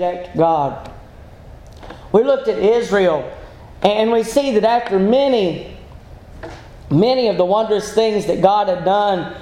reject 0.00 0.36
God. 0.36 0.92
We 2.12 2.22
looked 2.22 2.46
at 2.46 2.56
Israel, 2.56 3.28
and 3.82 4.12
we 4.12 4.22
see 4.22 4.54
that 4.54 4.62
after 4.62 4.96
many, 4.96 5.76
many 6.88 7.26
of 7.26 7.36
the 7.36 7.44
wondrous 7.44 7.92
things 7.92 8.26
that 8.26 8.40
God 8.40 8.68
had 8.68 8.84
done, 8.84 9.34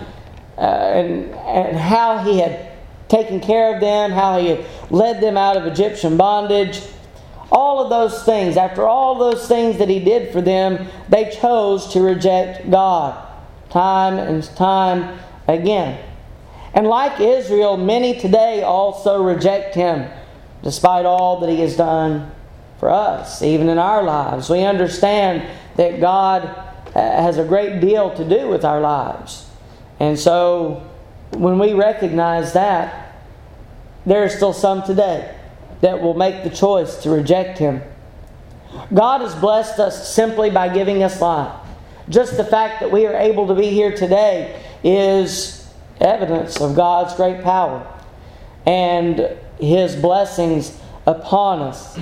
uh, 0.57 0.61
and, 0.61 1.35
and 1.35 1.77
how 1.77 2.25
He 2.25 2.39
had 2.39 2.73
taken 3.07 3.39
care 3.39 3.75
of 3.75 3.83
them, 3.83 4.13
how 4.13 4.39
He 4.39 4.47
had 4.47 4.65
led 4.89 5.21
them 5.21 5.37
out 5.37 5.59
of 5.59 5.67
Egyptian 5.67 6.17
bondage, 6.17 6.81
all 7.53 7.85
of 7.85 7.91
those 7.91 8.25
things, 8.25 8.57
after 8.57 8.87
all 8.87 9.19
those 9.19 9.47
things 9.47 9.77
that 9.77 9.91
He 9.91 10.01
did 10.01 10.33
for 10.33 10.41
them, 10.41 10.89
they 11.11 11.37
chose 11.39 11.93
to 11.93 12.01
reject 12.01 12.71
God 12.71 13.29
time 13.69 14.15
and 14.15 14.43
time 14.57 15.19
again. 15.49 16.03
And 16.73 16.87
like 16.87 17.21
Israel, 17.21 17.77
many 17.77 18.19
today 18.19 18.63
also 18.63 19.23
reject 19.23 19.75
Him 19.75 20.09
despite 20.67 21.07
all 21.07 21.39
that 21.39 21.49
He 21.49 21.61
has 21.61 21.77
done 21.77 22.29
for 22.81 22.91
us, 22.91 23.41
even 23.41 23.69
in 23.69 23.79
our 23.79 24.03
lives. 24.03 24.51
We 24.51 24.65
understand 24.65 25.49
that 25.77 26.01
God 26.01 26.43
uh, 26.43 26.93
has 26.93 27.39
a 27.39 27.45
great 27.45 27.79
deal 27.79 28.13
to 28.17 28.29
do 28.29 28.49
with 28.49 28.65
our 28.65 28.81
lives. 28.81 29.49
And 30.01 30.19
so 30.19 30.85
when 31.31 31.61
we 31.61 31.73
recognize 31.73 32.53
that, 32.55 33.15
there 34.07 34.25
are 34.25 34.29
still 34.29 34.53
some 34.53 34.83
today 34.83 35.37
that 35.83 36.03
will 36.03 36.15
make 36.15 36.43
the 36.43 36.51
choice 36.51 36.97
to 37.05 37.11
reject 37.11 37.59
Him. 37.59 37.81
God 38.93 39.21
has 39.21 39.37
blessed 39.37 39.79
us 39.79 40.13
simply 40.13 40.51
by 40.51 40.69
giving 40.69 41.05
us 41.05 41.21
life. 41.21 41.55
Just 42.09 42.37
the 42.37 42.45
fact 42.45 42.81
that 42.81 42.91
we 42.91 43.07
are 43.07 43.15
able 43.15 43.47
to 43.47 43.55
be 43.55 43.69
here 43.69 43.95
today 43.97 44.61
is 44.83 45.73
evidence 46.01 46.61
of 46.61 46.75
God's 46.75 47.15
great 47.15 47.45
power 47.45 47.87
and 48.67 49.39
His 49.59 49.97
blessings 49.97 50.79
upon 51.07 51.61
us. 51.61 51.99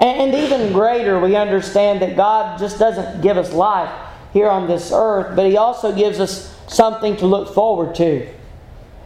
And 0.00 0.34
even 0.34 0.72
greater, 0.72 1.18
we 1.18 1.34
understand 1.34 2.02
that 2.02 2.16
God 2.16 2.58
just 2.58 2.78
doesn't 2.78 3.20
give 3.20 3.36
us 3.36 3.52
life 3.52 3.92
here 4.32 4.48
on 4.48 4.68
this 4.68 4.92
earth, 4.92 5.34
but 5.34 5.46
He 5.46 5.56
also 5.56 5.94
gives 5.94 6.20
us 6.20 6.54
something 6.68 7.16
to 7.16 7.26
look 7.26 7.52
forward 7.54 7.94
to. 7.96 8.28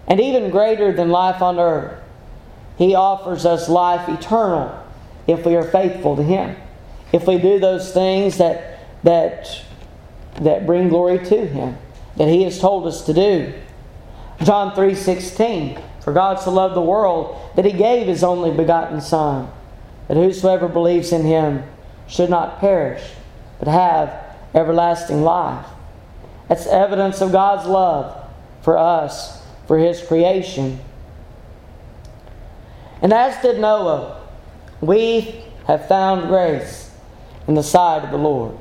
And 0.07 0.21
even 0.21 0.51
greater 0.51 0.93
than 0.93 1.09
life 1.09 1.41
on 1.41 1.59
earth, 1.59 1.99
He 2.77 2.95
offers 2.95 3.47
us 3.47 3.69
life 3.69 4.09
eternal 4.09 4.79
if 5.27 5.47
we 5.47 5.57
are 5.57 5.65
faithful 5.65 6.17
to 6.17 6.23
Him. 6.23 6.57
If 7.13 7.27
we 7.27 7.39
do 7.39 7.59
those 7.59 7.93
things 7.93 8.39
that, 8.39 8.81
that, 9.05 9.63
that 10.41 10.67
bring 10.67 10.89
glory 10.89 11.19
to 11.19 11.47
Him, 11.47 11.79
that 12.17 12.29
He 12.29 12.43
has 12.43 12.59
told 12.59 12.87
us 12.87 13.07
to 13.07 13.15
do. 13.15 13.55
John 14.43 14.75
3 14.75 14.95
16. 14.95 15.79
For 16.03 16.13
God 16.13 16.41
so 16.41 16.51
loved 16.51 16.75
the 16.75 16.83
world 16.83 17.39
that 17.57 17.65
He 17.65 17.73
gave 17.73 18.07
His 18.07 18.25
only 18.25 18.51
begotten 18.51 19.01
Son, 19.01 19.51
that 20.09 20.17
whosoever 20.17 20.69
believes 20.69 21.13
in 21.13 21.25
Him 21.25 21.63
should 22.07 22.31
not 22.31 22.59
perish, 22.59 23.03
but 23.59 23.69
have 23.69 24.37
everlasting 24.55 25.23
life. 25.23 25.67
That's 26.49 26.67
evidence 26.67 27.21
of 27.21 27.33
God's 27.33 27.67
love 27.69 28.29
for 28.63 28.77
us, 28.77 29.43
for 29.67 29.79
His 29.79 30.03
creation. 30.03 30.81
And 33.01 33.13
as 33.13 33.41
did 33.43 33.61
Noah, 33.61 34.21
we 34.81 35.43
have 35.67 35.89
found 35.89 36.29
grace 36.29 36.91
in 37.47 37.55
the 37.55 37.63
sight 37.63 38.05
of 38.05 38.11
the 38.11 38.19
Lord. 38.19 38.57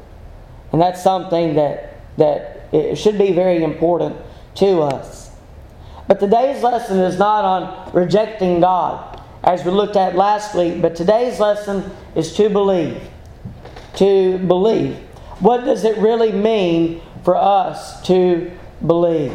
And 0.71 0.81
that's 0.81 1.03
something 1.03 1.55
that, 1.55 1.97
that 2.17 2.67
it 2.71 2.95
should 2.95 3.17
be 3.17 3.33
very 3.33 3.63
important 3.63 4.15
to 4.55 4.81
us. 4.81 5.20
But 6.11 6.19
today's 6.19 6.61
lesson 6.61 6.99
is 6.99 7.17
not 7.17 7.45
on 7.45 7.93
rejecting 7.93 8.59
God, 8.59 9.21
as 9.45 9.63
we 9.63 9.71
looked 9.71 9.95
at 9.95 10.13
last 10.13 10.53
week, 10.53 10.81
but 10.81 10.93
today's 10.93 11.39
lesson 11.39 11.89
is 12.15 12.35
to 12.35 12.49
believe. 12.49 13.01
To 13.95 14.37
believe. 14.39 14.97
What 15.39 15.63
does 15.63 15.85
it 15.85 15.97
really 15.99 16.33
mean 16.33 17.01
for 17.23 17.37
us 17.37 18.05
to 18.07 18.51
believe? 18.85 19.31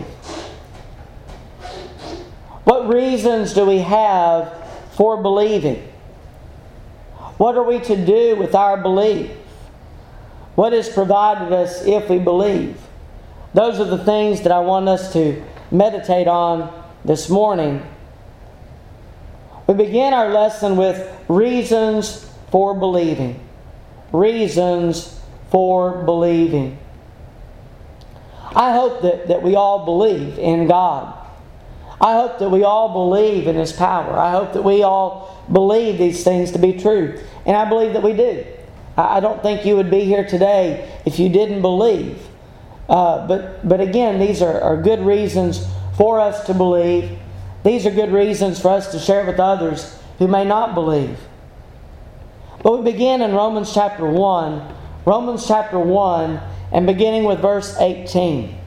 What 2.64 2.92
reasons 2.92 3.54
do 3.54 3.64
we 3.64 3.78
have 3.78 4.52
for 4.90 5.22
believing? 5.22 5.82
What 7.38 7.56
are 7.56 7.64
we 7.64 7.80
to 7.80 8.04
do 8.04 8.36
with 8.36 8.54
our 8.54 8.76
belief? 8.76 9.30
What 10.56 10.74
is 10.74 10.90
provided 10.90 11.54
us 11.54 11.86
if 11.86 12.10
we 12.10 12.18
believe? 12.18 12.78
Those 13.54 13.80
are 13.80 13.84
the 13.84 14.04
things 14.04 14.42
that 14.42 14.52
I 14.52 14.58
want 14.58 14.90
us 14.90 15.14
to 15.14 15.42
meditate 15.70 16.28
on 16.28 16.72
this 17.04 17.28
morning. 17.28 17.86
We 19.66 19.74
begin 19.74 20.12
our 20.12 20.28
lesson 20.28 20.76
with 20.76 21.12
reasons 21.28 22.30
for 22.50 22.74
believing. 22.74 23.40
Reasons 24.12 25.20
for 25.50 26.04
believing. 26.04 26.78
I 28.54 28.72
hope 28.72 29.02
that, 29.02 29.28
that 29.28 29.42
we 29.42 29.54
all 29.54 29.84
believe 29.84 30.38
in 30.38 30.66
God. 30.66 31.12
I 32.00 32.12
hope 32.14 32.38
that 32.38 32.50
we 32.50 32.62
all 32.62 32.92
believe 32.92 33.46
in 33.46 33.56
His 33.56 33.72
power. 33.72 34.18
I 34.18 34.30
hope 34.30 34.52
that 34.52 34.62
we 34.62 34.82
all 34.82 35.44
believe 35.50 35.98
these 35.98 36.24
things 36.24 36.52
to 36.52 36.58
be 36.58 36.74
true. 36.78 37.20
And 37.44 37.56
I 37.56 37.68
believe 37.68 37.92
that 37.94 38.02
we 38.02 38.12
do. 38.12 38.44
I 38.96 39.20
don't 39.20 39.42
think 39.42 39.66
you 39.66 39.76
would 39.76 39.90
be 39.90 40.04
here 40.04 40.24
today 40.24 40.90
if 41.04 41.18
you 41.18 41.28
didn't 41.28 41.60
believe. 41.60 42.25
Uh, 42.88 43.26
but, 43.26 43.66
but 43.66 43.80
again, 43.80 44.20
these 44.20 44.42
are, 44.42 44.60
are 44.60 44.80
good 44.80 45.00
reasons 45.00 45.66
for 45.96 46.20
us 46.20 46.46
to 46.46 46.54
believe. 46.54 47.18
These 47.64 47.86
are 47.86 47.90
good 47.90 48.12
reasons 48.12 48.60
for 48.60 48.68
us 48.68 48.92
to 48.92 48.98
share 48.98 49.24
with 49.26 49.40
others 49.40 49.98
who 50.18 50.28
may 50.28 50.44
not 50.44 50.74
believe. 50.74 51.18
But 52.62 52.78
we 52.78 52.92
begin 52.92 53.22
in 53.22 53.32
Romans 53.32 53.72
chapter 53.72 54.06
1. 54.06 54.74
Romans 55.04 55.46
chapter 55.46 55.78
1, 55.78 56.40
and 56.72 56.86
beginning 56.86 57.24
with 57.24 57.40
verse 57.40 57.76
18. 57.78 58.58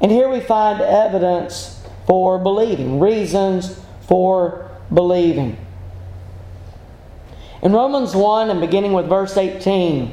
And 0.00 0.12
here 0.12 0.28
we 0.28 0.40
find 0.40 0.80
evidence 0.80 1.84
for 2.06 2.38
believing, 2.38 3.00
reasons 3.00 3.80
for 4.02 4.70
believing. 4.92 5.56
In 7.62 7.72
Romans 7.72 8.14
1 8.14 8.50
and 8.50 8.60
beginning 8.60 8.92
with 8.92 9.08
verse 9.08 9.36
18, 9.36 10.04
it 10.04 10.12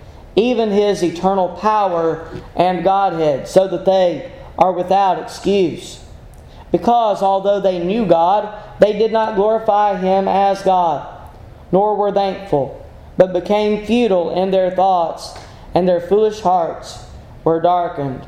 even 0.35 0.69
his 0.71 1.03
eternal 1.03 1.49
power 1.49 2.27
and 2.55 2.83
Godhead, 2.83 3.47
so 3.47 3.67
that 3.67 3.85
they 3.85 4.31
are 4.57 4.71
without 4.71 5.19
excuse. 5.19 6.03
Because 6.71 7.21
although 7.21 7.59
they 7.59 7.83
knew 7.83 8.05
God, 8.05 8.57
they 8.79 8.93
did 8.93 9.11
not 9.11 9.35
glorify 9.35 9.97
him 9.97 10.27
as 10.27 10.61
God, 10.61 11.29
nor 11.71 11.95
were 11.95 12.11
thankful, 12.11 12.85
but 13.17 13.33
became 13.33 13.85
futile 13.85 14.31
in 14.31 14.51
their 14.51 14.71
thoughts, 14.71 15.37
and 15.73 15.87
their 15.87 16.01
foolish 16.01 16.39
hearts 16.39 17.05
were 17.43 17.61
darkened. 17.61 18.25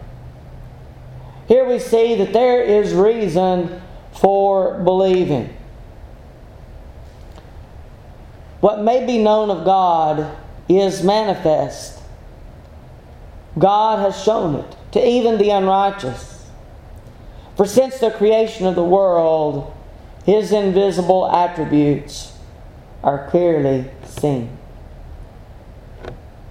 Here 1.47 1.65
we 1.67 1.79
see 1.79 2.15
that 2.15 2.33
there 2.33 2.61
is 2.61 2.93
reason 2.93 3.81
for 4.11 4.79
believing. 4.79 5.55
What 8.59 8.81
may 8.81 9.05
be 9.05 9.17
known 9.17 9.49
of 9.49 9.65
God 9.65 10.37
is 10.79 11.03
manifest. 11.03 11.99
God 13.57 13.99
has 13.99 14.21
shown 14.21 14.55
it 14.55 14.75
to 14.93 15.07
even 15.07 15.37
the 15.37 15.49
unrighteous. 15.49 16.45
For 17.55 17.65
since 17.65 17.99
the 17.99 18.11
creation 18.11 18.65
of 18.65 18.75
the 18.75 18.83
world, 18.83 19.75
his 20.25 20.51
invisible 20.51 21.29
attributes 21.29 22.33
are 23.03 23.29
clearly 23.29 23.89
seen. 24.05 24.57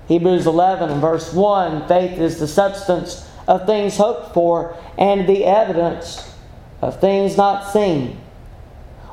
Hebrews 0.08 0.46
11 0.46 0.90
and 0.90 1.00
verse 1.00 1.32
1 1.32 1.88
faith 1.88 2.18
is 2.18 2.38
the 2.38 2.46
substance 2.46 3.28
of 3.48 3.66
things 3.66 3.96
hoped 3.96 4.34
for 4.34 4.76
and 4.98 5.28
the 5.28 5.44
evidence 5.44 6.34
of 6.80 7.00
things 7.00 7.36
not 7.36 7.72
seen. 7.72 8.20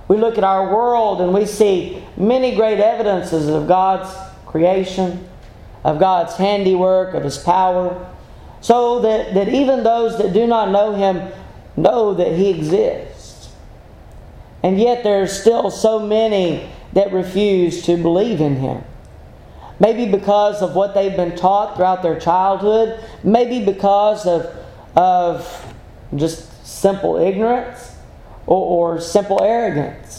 We 0.07 0.17
look 0.17 0.37
at 0.37 0.43
our 0.43 0.73
world 0.73 1.21
and 1.21 1.33
we 1.33 1.45
see 1.45 2.03
many 2.17 2.55
great 2.55 2.79
evidences 2.79 3.47
of 3.47 3.67
God's 3.67 4.09
creation, 4.49 5.29
of 5.83 5.99
God's 5.99 6.35
handiwork, 6.35 7.13
of 7.13 7.23
His 7.23 7.37
power, 7.37 8.13
so 8.61 8.99
that, 9.01 9.33
that 9.35 9.47
even 9.47 9.83
those 9.83 10.17
that 10.17 10.33
do 10.33 10.47
not 10.47 10.71
know 10.71 10.95
Him 10.95 11.31
know 11.77 12.13
that 12.15 12.33
He 12.33 12.49
exists. 12.49 13.49
And 14.63 14.79
yet 14.79 15.03
there 15.03 15.21
are 15.21 15.27
still 15.27 15.71
so 15.71 15.99
many 15.99 16.69
that 16.93 17.13
refuse 17.13 17.83
to 17.83 17.95
believe 17.95 18.41
in 18.41 18.57
Him. 18.57 18.83
Maybe 19.79 20.11
because 20.11 20.61
of 20.61 20.75
what 20.75 20.93
they've 20.93 21.15
been 21.15 21.37
taught 21.37 21.75
throughout 21.75 22.03
their 22.03 22.19
childhood. 22.19 23.01
Maybe 23.23 23.63
because 23.63 24.25
of, 24.25 24.53
of 24.95 25.73
just 26.15 26.67
simple 26.67 27.15
ignorance 27.15 27.95
or, 28.45 28.95
or 28.97 28.99
simple 29.01 29.41
arrogance. 29.41 30.18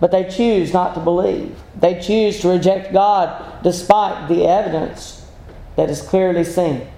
But 0.00 0.10
they 0.10 0.24
choose 0.24 0.72
not 0.72 0.94
to 0.94 1.00
believe. 1.00 1.56
They 1.78 2.00
choose 2.00 2.40
to 2.40 2.48
reject 2.48 2.92
God 2.92 3.62
despite 3.62 4.28
the 4.28 4.46
evidence 4.46 5.26
that 5.76 5.90
is 5.90 6.00
clearly 6.00 6.44
seen. 6.44 6.88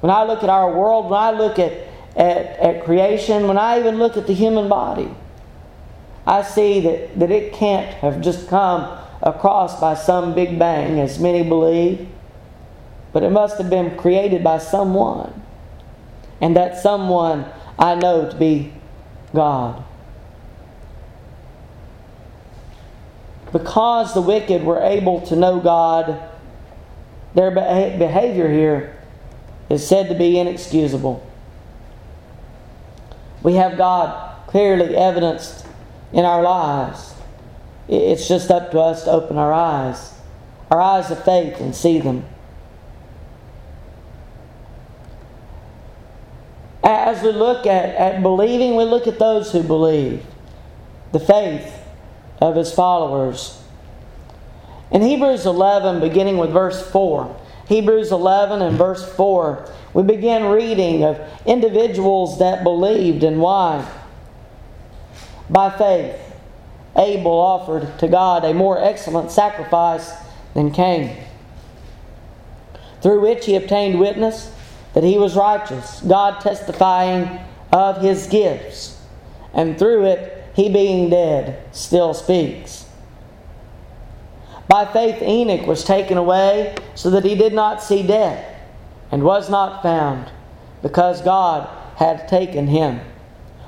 When 0.00 0.10
I 0.10 0.24
look 0.24 0.42
at 0.42 0.50
our 0.50 0.70
world, 0.70 1.10
when 1.10 1.18
I 1.18 1.30
look 1.30 1.58
at, 1.58 1.72
at, 2.14 2.46
at 2.58 2.84
creation, 2.84 3.48
when 3.48 3.58
I 3.58 3.78
even 3.78 3.98
look 3.98 4.16
at 4.16 4.26
the 4.26 4.34
human 4.34 4.68
body, 4.68 5.08
I 6.26 6.42
see 6.42 6.80
that, 6.80 7.18
that 7.18 7.30
it 7.30 7.52
can't 7.52 7.92
have 7.98 8.20
just 8.20 8.48
come 8.48 8.98
across 9.22 9.80
by 9.80 9.94
some 9.94 10.34
big 10.34 10.58
bang, 10.58 11.00
as 11.00 11.18
many 11.18 11.42
believe, 11.42 12.08
but 13.12 13.22
it 13.22 13.30
must 13.30 13.58
have 13.58 13.70
been 13.70 13.96
created 13.96 14.44
by 14.44 14.58
someone. 14.58 15.42
And 16.40 16.54
that 16.54 16.78
someone 16.78 17.46
I 17.78 17.94
know 17.94 18.28
to 18.28 18.36
be 18.36 18.72
God. 19.34 19.82
Because 23.56 24.12
the 24.12 24.20
wicked 24.20 24.64
were 24.64 24.82
able 24.82 25.22
to 25.28 25.34
know 25.34 25.60
God, 25.60 26.20
their 27.34 27.50
behavior 27.50 28.52
here 28.52 28.94
is 29.70 29.86
said 29.86 30.10
to 30.10 30.14
be 30.14 30.38
inexcusable. 30.38 31.26
We 33.42 33.54
have 33.54 33.78
God 33.78 34.46
clearly 34.46 34.94
evidenced 34.94 35.64
in 36.12 36.26
our 36.26 36.42
lives. 36.42 37.14
It's 37.88 38.28
just 38.28 38.50
up 38.50 38.72
to 38.72 38.80
us 38.80 39.04
to 39.04 39.12
open 39.12 39.38
our 39.38 39.54
eyes, 39.54 40.12
our 40.70 40.82
eyes 40.82 41.10
of 41.10 41.24
faith, 41.24 41.58
and 41.58 41.74
see 41.74 41.98
them. 41.98 42.26
As 46.84 47.22
we 47.22 47.32
look 47.32 47.64
at, 47.64 47.94
at 47.94 48.22
believing, 48.22 48.76
we 48.76 48.84
look 48.84 49.06
at 49.06 49.18
those 49.18 49.50
who 49.52 49.62
believe, 49.62 50.26
the 51.12 51.20
faith 51.20 51.72
of 52.40 52.56
his 52.56 52.72
followers. 52.72 53.62
In 54.90 55.02
Hebrews 55.02 55.46
11, 55.46 56.00
beginning 56.00 56.38
with 56.38 56.50
verse 56.50 56.88
4, 56.90 57.36
Hebrews 57.68 58.12
11 58.12 58.62
and 58.62 58.78
verse 58.78 59.10
4, 59.14 59.68
we 59.92 60.02
begin 60.02 60.44
reading 60.44 61.02
of 61.02 61.20
individuals 61.44 62.38
that 62.38 62.62
believed 62.62 63.24
and 63.24 63.40
why. 63.40 63.90
By 65.50 65.70
faith, 65.70 66.20
Abel 66.96 67.32
offered 67.32 67.98
to 67.98 68.08
God 68.08 68.44
a 68.44 68.54
more 68.54 68.82
excellent 68.82 69.30
sacrifice 69.30 70.12
than 70.54 70.70
Cain, 70.70 71.16
through 73.02 73.20
which 73.20 73.46
he 73.46 73.56
obtained 73.56 73.98
witness 73.98 74.52
that 74.94 75.04
he 75.04 75.18
was 75.18 75.36
righteous, 75.36 76.00
God 76.00 76.40
testifying 76.40 77.38
of 77.72 78.00
his 78.00 78.26
gifts, 78.28 79.00
and 79.52 79.78
through 79.78 80.06
it, 80.06 80.35
he 80.56 80.70
being 80.70 81.10
dead, 81.10 81.62
still 81.72 82.14
speaks. 82.14 82.86
By 84.66 84.86
faith, 84.86 85.22
Enoch 85.22 85.66
was 85.66 85.84
taken 85.84 86.16
away 86.16 86.74
so 86.94 87.10
that 87.10 87.24
he 87.24 87.34
did 87.34 87.52
not 87.52 87.82
see 87.82 88.02
death, 88.02 88.42
and 89.12 89.22
was 89.22 89.50
not 89.50 89.82
found, 89.82 90.30
because 90.80 91.20
God 91.20 91.68
had 91.96 92.26
taken 92.26 92.66
him. 92.66 93.00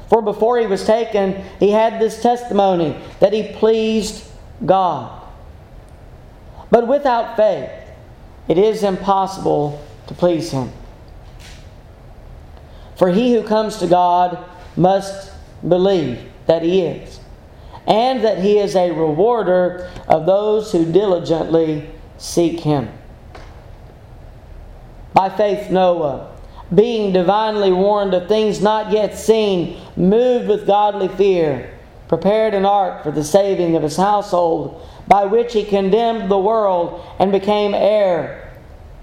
For 0.09 0.23
before 0.23 0.59
he 0.59 0.67
was 0.67 0.87
taken, 0.87 1.45
he 1.61 1.71
had 1.71 2.01
this 2.01 2.23
testimony 2.23 2.97
that 3.21 3.35
he 3.35 3.53
pleased 3.53 4.25
God. 4.65 5.23
But 6.71 6.89
without 6.89 7.37
faith, 7.37 7.71
it 8.49 8.57
is 8.57 8.83
impossible 8.83 9.79
to 10.07 10.15
please 10.15 10.51
him. 10.51 10.73
For 12.97 13.11
he 13.11 13.35
who 13.35 13.43
comes 13.43 13.77
to 13.77 13.87
God 13.87 14.43
must 14.75 15.31
believe 15.67 16.28
that 16.49 16.63
he 16.63 16.83
is, 16.83 17.21
and 17.87 18.25
that 18.25 18.39
he 18.39 18.59
is 18.59 18.75
a 18.75 18.91
rewarder 18.91 19.89
of 20.09 20.27
those 20.27 20.73
who 20.73 20.91
diligently 20.91 21.89
seek 22.19 22.61
him. 22.61 22.89
By 25.15 25.31
faith, 25.31 25.71
Noah 25.71 26.35
being 26.75 27.13
divinely 27.13 27.73
warned 27.73 28.13
of 28.13 28.29
things 28.29 28.61
not 28.61 28.93
yet 28.93 29.17
seen, 29.17 29.81
moved 29.97 30.49
with 30.49 30.67
godly 30.67 31.09
fear, 31.09 31.75
prepared 32.09 32.55
an 32.55 32.67
ark 32.67 33.03
for 33.03 33.11
the 33.11 33.25
saving 33.25 33.75
of 33.75 33.83
his 33.83 33.97
household, 33.97 34.87
by 35.07 35.25
which 35.25 35.55
he 35.55 35.65
condemned 35.65 36.31
the 36.31 36.39
world 36.39 37.03
and 37.19 37.33
became 37.33 37.73
heir 37.75 38.53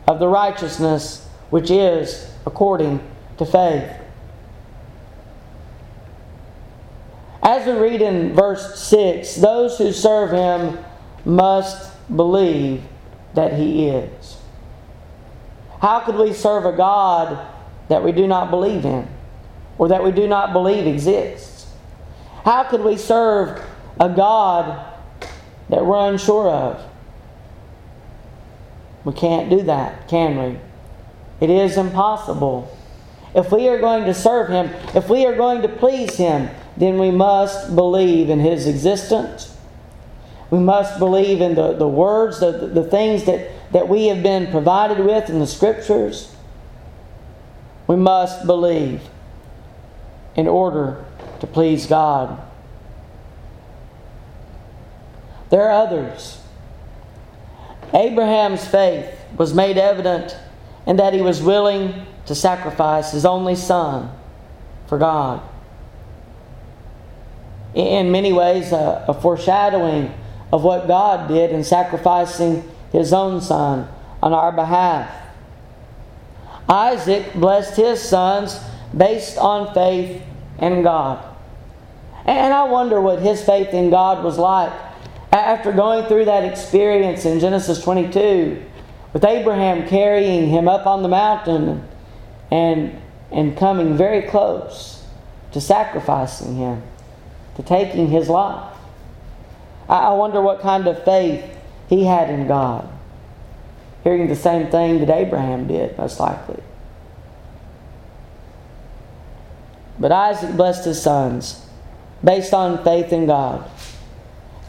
of 0.08 0.20
the 0.20 0.28
righteousness 0.28 1.28
which 1.50 1.72
is 1.72 2.32
according 2.46 3.00
to 3.38 3.46
faith. 3.46 3.92
As 7.46 7.68
we 7.68 7.74
read 7.74 8.02
in 8.02 8.34
verse 8.34 8.80
6, 8.80 9.36
those 9.36 9.78
who 9.78 9.92
serve 9.92 10.32
him 10.32 10.84
must 11.26 11.92
believe 12.16 12.84
that 13.36 13.54
he 13.54 13.88
is. 13.88 14.38
How 15.80 16.00
could 16.00 16.16
we 16.16 16.34
serve 16.34 16.66
a 16.66 16.76
God 16.76 17.48
that 17.88 18.04
we 18.04 18.12
do 18.12 18.26
not 18.26 18.50
believe 18.50 18.84
in 18.84 19.08
or 19.78 19.90
that 19.90 20.04
we 20.04 20.12
do 20.12 20.28
not 20.28 20.54
believe 20.54 20.88
exists? 20.88 21.72
How 22.44 22.64
could 22.64 22.82
we 22.82 22.98
serve 22.98 23.64
a 24.00 24.10
God 24.10 24.84
that 25.70 25.86
we're 25.86 26.10
unsure 26.10 26.50
of? 26.50 26.84
We 29.04 29.14
can't 29.14 29.52
do 29.52 29.62
that, 29.64 30.08
can 30.08 30.38
we? 30.38 30.60
It 31.42 31.52
is 31.52 31.78
impossible. 31.78 32.76
If 33.36 33.52
we 33.52 33.68
are 33.68 33.80
going 33.80 34.06
to 34.06 34.16
serve 34.16 34.50
Him, 34.50 34.72
if 34.96 35.10
we 35.10 35.28
are 35.28 35.36
going 35.36 35.62
to 35.62 35.68
please 35.68 36.16
Him, 36.18 36.50
then 36.78 36.98
we 37.00 37.12
must 37.12 37.76
believe 37.76 38.30
in 38.30 38.40
His 38.40 38.68
existence. 38.68 39.56
We 40.50 40.60
must 40.60 41.00
believe 41.00 41.42
in 41.42 41.56
the, 41.56 41.74
the 41.74 41.88
words, 41.88 42.40
the, 42.40 42.52
the 42.52 42.84
things 42.84 43.26
that, 43.26 43.50
that 43.72 43.90
we 43.90 44.08
have 44.08 44.22
been 44.22 44.52
provided 44.52 45.00
with 45.00 45.30
in 45.30 45.40
the 45.40 45.48
Scriptures. 45.48 46.34
We 47.88 47.96
must 47.96 48.46
believe 48.46 49.02
in 50.36 50.48
order 50.48 51.04
to 51.40 51.48
please 51.48 51.86
God. 51.86 52.42
There 55.50 55.70
are 55.70 55.86
others. 55.86 56.42
Abraham's 57.94 58.68
faith 58.68 59.10
was 59.38 59.54
made 59.54 59.78
evident 59.78 60.36
in 60.86 60.98
that 60.98 61.14
he 61.14 61.22
was 61.22 61.42
willing 61.42 62.06
to 62.26 62.36
sacrifice 62.36 63.12
his 63.12 63.26
only 63.26 63.56
son 63.56 64.12
for 64.88 64.98
God. 64.98 65.42
In 67.76 68.12
many 68.12 68.34
ways, 68.34 68.72
a, 68.72 69.06
a 69.08 69.14
foreshadowing 69.14 70.14
of 70.52 70.64
what 70.64 70.88
God 70.88 71.28
did 71.28 71.52
in 71.52 71.64
sacrificing 71.64 72.64
his 72.92 73.14
own 73.14 73.42
son 73.42 73.88
on 74.24 74.34
our 74.34 74.52
behalf. 74.52 75.14
Isaac 76.68 77.34
blessed 77.34 77.76
his 77.76 78.02
sons 78.02 78.60
based 78.96 79.38
on 79.38 79.74
faith 79.74 80.22
in 80.60 80.82
God. 80.82 81.24
And 82.26 82.54
I 82.54 82.64
wonder 82.64 83.00
what 83.00 83.20
his 83.20 83.44
faith 83.44 83.74
in 83.74 83.90
God 83.90 84.24
was 84.24 84.38
like 84.38 84.74
after 85.32 85.72
going 85.72 86.08
through 86.08 86.26
that 86.26 86.44
experience 86.44 87.26
in 87.26 87.40
Genesis 87.40 87.84
22 87.84 88.64
with 89.14 89.24
Abraham 89.24 89.88
carrying 89.88 90.50
him 90.50 90.68
up 90.68 90.88
on 90.88 91.04
the 91.04 91.08
mountain 91.08 91.88
and, 92.52 93.00
and 93.32 93.56
coming 93.58 93.96
very 93.96 94.24
close 94.24 95.06
to 95.52 95.62
sacrificing 95.62 96.56
him, 96.56 96.84
to 97.56 97.64
taking 97.64 98.08
his 98.08 98.30
life. 98.30 98.74
I 99.88 100.14
wonder 100.14 100.42
what 100.42 100.62
kind 100.62 100.88
of 100.88 101.04
faith 101.04 101.44
he 101.88 102.06
had 102.06 102.30
in 102.30 102.48
God 102.48 102.90
hearing 104.06 104.28
the 104.28 104.36
same 104.36 104.68
thing 104.68 105.00
that 105.00 105.10
Abraham 105.10 105.68
did, 105.68 105.98
most 105.98 106.20
likely. 106.20 106.62
But 110.00 110.12
Isaac 110.12 110.56
blessed 110.56 110.86
his 110.86 111.02
sons 111.02 111.66
based 112.24 112.54
on 112.54 112.84
faith 112.84 113.12
in 113.12 113.26
God. 113.26 113.68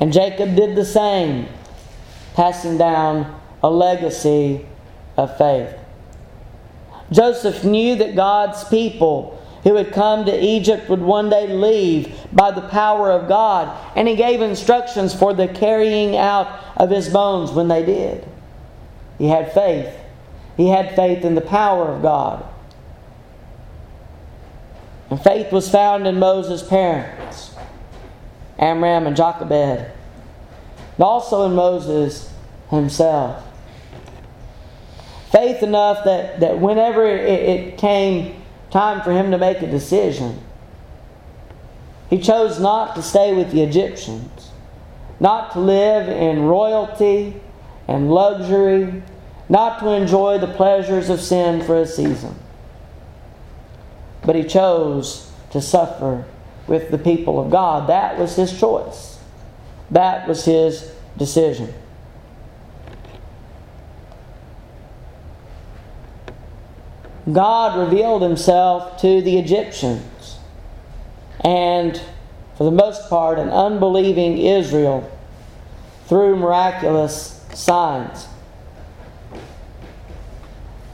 And 0.00 0.11
Jacob 0.11 0.57
did 0.57 0.75
the 0.75 0.87
same, 0.87 1.49
passing 2.33 2.78
down 2.78 3.38
a 3.62 3.69
legacy 3.69 4.64
of 5.19 5.37
faith. 5.37 5.75
Joseph 7.12 7.62
knew 7.62 7.95
that 7.97 8.16
God's 8.16 8.64
people 8.64 9.36
who 9.66 9.75
had 9.75 9.92
come 9.92 10.25
to 10.25 10.44
Egypt 10.44 10.88
would 10.88 11.00
one 11.00 11.28
day 11.28 11.49
leave 11.49 12.16
by 12.32 12.52
the 12.52 12.61
power 12.61 13.11
of 13.11 13.26
God, 13.26 13.76
and 13.96 14.06
he 14.06 14.14
gave 14.14 14.40
instructions 14.40 15.12
for 15.12 15.35
the 15.35 15.49
carrying 15.49 16.16
out 16.16 16.46
of 16.76 16.88
his 16.88 17.08
bones 17.08 17.50
when 17.50 17.66
they 17.66 17.85
did. 17.85 18.25
He 19.18 19.26
had 19.26 19.52
faith. 19.52 19.92
He 20.56 20.68
had 20.68 20.94
faith 20.94 21.25
in 21.25 21.35
the 21.35 21.40
power 21.40 21.88
of 21.88 22.00
God. 22.00 22.46
And 25.11 25.20
faith 25.20 25.50
was 25.50 25.68
found 25.68 26.06
in 26.06 26.20
Moses' 26.20 26.62
parents, 26.62 27.52
Amram 28.61 29.08
and 29.08 29.16
Jochebed. 29.16 29.50
And 29.50 31.00
also 31.00 31.44
in 31.44 31.56
Moses' 31.56 32.32
himself. 32.70 33.44
Faith 35.32 35.64
enough 35.64 36.04
that, 36.04 36.38
that 36.38 36.61
whenever 36.61 37.04
it, 37.04 37.28
it 37.28 37.78
came 37.78 38.45
time 38.70 39.02
for 39.02 39.12
him 39.12 39.30
to 39.30 39.38
make 39.38 39.62
a 39.62 39.70
decision, 39.70 40.40
he 42.11 42.20
chose 42.20 42.61
not 42.61 42.94
to 42.94 43.02
stay 43.02 43.35
with 43.35 43.50
the 43.50 43.62
Egyptians, 43.62 44.50
not 45.18 45.52
to 45.52 45.61
live 45.61 46.08
in 46.08 46.42
royalty 46.42 47.40
and 47.88 48.11
luxury, 48.11 49.02
not 49.49 49.80
to 49.80 49.90
enjoy 49.90 50.38
the 50.38 50.46
pleasures 50.46 51.08
of 51.08 51.20
sin 51.20 51.62
for 51.62 51.78
a 51.78 51.87
season. 51.87 52.35
But 54.25 54.37
he 54.37 54.44
chose 54.44 55.30
to 55.50 55.61
suffer 55.61 56.25
with 56.66 56.90
the 56.90 56.99
people 56.99 57.40
of 57.40 57.50
God. 57.50 57.88
That 57.88 58.18
was 58.18 58.37
his 58.37 58.58
choice. 58.58 59.18
That 59.90 60.26
was 60.26 60.44
his 60.44 60.92
decision. 61.16 61.73
God 67.33 67.78
revealed 67.78 68.23
himself 68.23 69.00
to 69.00 69.21
the 69.21 69.38
Egyptians 69.38 70.38
and, 71.40 72.00
for 72.56 72.64
the 72.64 72.71
most 72.71 73.09
part, 73.09 73.38
an 73.38 73.49
unbelieving 73.49 74.38
Israel 74.38 75.11
through 76.06 76.37
miraculous 76.37 77.45
signs. 77.52 78.28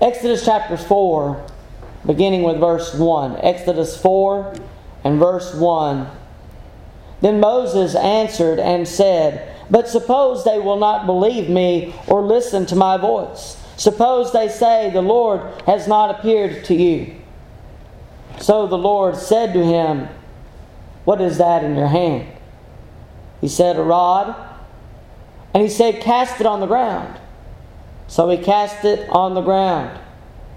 Exodus 0.00 0.44
chapter 0.44 0.76
4, 0.76 1.46
beginning 2.06 2.42
with 2.42 2.58
verse 2.58 2.94
1. 2.94 3.36
Exodus 3.42 4.00
4 4.00 4.54
and 5.04 5.18
verse 5.18 5.54
1. 5.54 6.10
Then 7.20 7.40
Moses 7.40 7.94
answered 7.94 8.58
and 8.58 8.88
said, 8.88 9.54
But 9.70 9.88
suppose 9.88 10.44
they 10.44 10.58
will 10.58 10.78
not 10.78 11.06
believe 11.06 11.48
me 11.48 11.94
or 12.08 12.22
listen 12.22 12.66
to 12.66 12.74
my 12.74 12.96
voice. 12.96 13.61
Suppose 13.76 14.32
they 14.32 14.48
say, 14.48 14.90
The 14.90 15.02
Lord 15.02 15.40
has 15.66 15.88
not 15.88 16.10
appeared 16.18 16.64
to 16.66 16.74
you. 16.74 17.16
So 18.38 18.66
the 18.66 18.78
Lord 18.78 19.16
said 19.16 19.52
to 19.52 19.64
him, 19.64 20.08
What 21.04 21.20
is 21.20 21.38
that 21.38 21.64
in 21.64 21.76
your 21.76 21.88
hand? 21.88 22.28
He 23.40 23.48
said, 23.48 23.76
A 23.76 23.82
rod. 23.82 24.34
And 25.54 25.62
he 25.62 25.68
said, 25.68 26.00
Cast 26.00 26.40
it 26.40 26.46
on 26.46 26.60
the 26.60 26.66
ground. 26.66 27.18
So 28.08 28.28
he 28.28 28.38
cast 28.38 28.84
it 28.84 29.08
on 29.08 29.34
the 29.34 29.40
ground, 29.40 29.98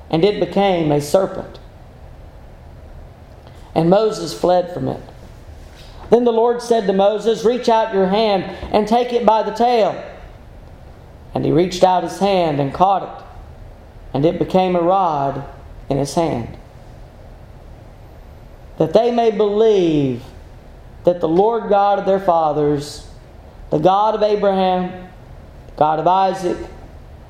and 0.10 0.26
it 0.26 0.40
became 0.40 0.92
a 0.92 1.00
serpent. 1.00 1.60
And 3.74 3.90
Moses 3.90 4.38
fled 4.38 4.74
from 4.74 4.88
it. 4.88 5.02
Then 6.10 6.24
the 6.24 6.32
Lord 6.32 6.62
said 6.62 6.86
to 6.88 6.94
Moses, 6.94 7.46
Reach 7.46 7.70
out 7.70 7.94
your 7.94 8.08
hand 8.08 8.44
and 8.74 8.88
take 8.88 9.14
it 9.14 9.26
by 9.26 9.44
the 9.44 9.52
tail. 9.52 10.04
And 11.36 11.44
he 11.44 11.52
reached 11.52 11.84
out 11.84 12.04
his 12.04 12.18
hand 12.18 12.62
and 12.62 12.74
caught 12.74 13.04
it, 13.04 13.26
and 14.14 14.26
it 14.26 14.40
became 14.40 14.76
a 14.76 14.82
rod 14.82 15.44
in 15.90 15.98
his 15.98 16.16
hand. 16.16 16.58
That 18.78 18.94
they 18.94 19.12
may 19.12 19.32
believe 19.32 20.24
that 21.04 21.20
the 21.20 21.28
Lord 21.28 21.70
God 21.70 22.00
of 22.00 22.06
their 22.06 22.22
fathers, 22.22 23.08
the 23.70 23.80
God 23.80 24.16
of 24.16 24.24
Abraham, 24.24 25.10
the 25.68 25.76
God 25.76 26.00
of 26.00 26.08
Isaac, 26.08 26.58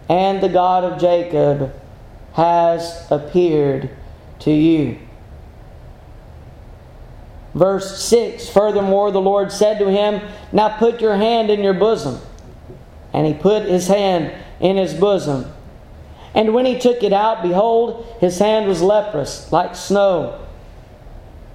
and 0.08 0.42
the 0.42 0.50
God 0.50 0.84
of 0.84 1.02
Jacob, 1.02 1.74
has 2.34 3.08
appeared 3.10 3.90
to 4.40 4.52
you. 4.52 5.00
Verse 7.56 8.04
6 8.04 8.50
Furthermore, 8.50 9.12
the 9.12 9.22
Lord 9.22 9.52
said 9.52 9.80
to 9.80 9.90
him, 9.90 10.22
Now 10.52 10.78
put 10.78 11.02
your 11.02 11.16
hand 11.16 11.50
in 11.50 11.64
your 11.64 11.74
bosom. 11.74 12.20
And 13.15 13.25
he 13.25 13.34
put 13.34 13.63
his 13.63 13.88
hand 13.88 14.34
in 14.60 14.75
his 14.75 14.93
bosom. 14.93 15.45
And 16.34 16.53
when 16.53 16.65
he 16.65 16.77
took 16.77 17.01
it 17.01 17.13
out, 17.13 17.43
behold, 17.43 18.17
his 18.19 18.38
hand 18.39 18.67
was 18.67 18.81
leprous, 18.81 19.50
like 19.53 19.74
snow. 19.74 20.45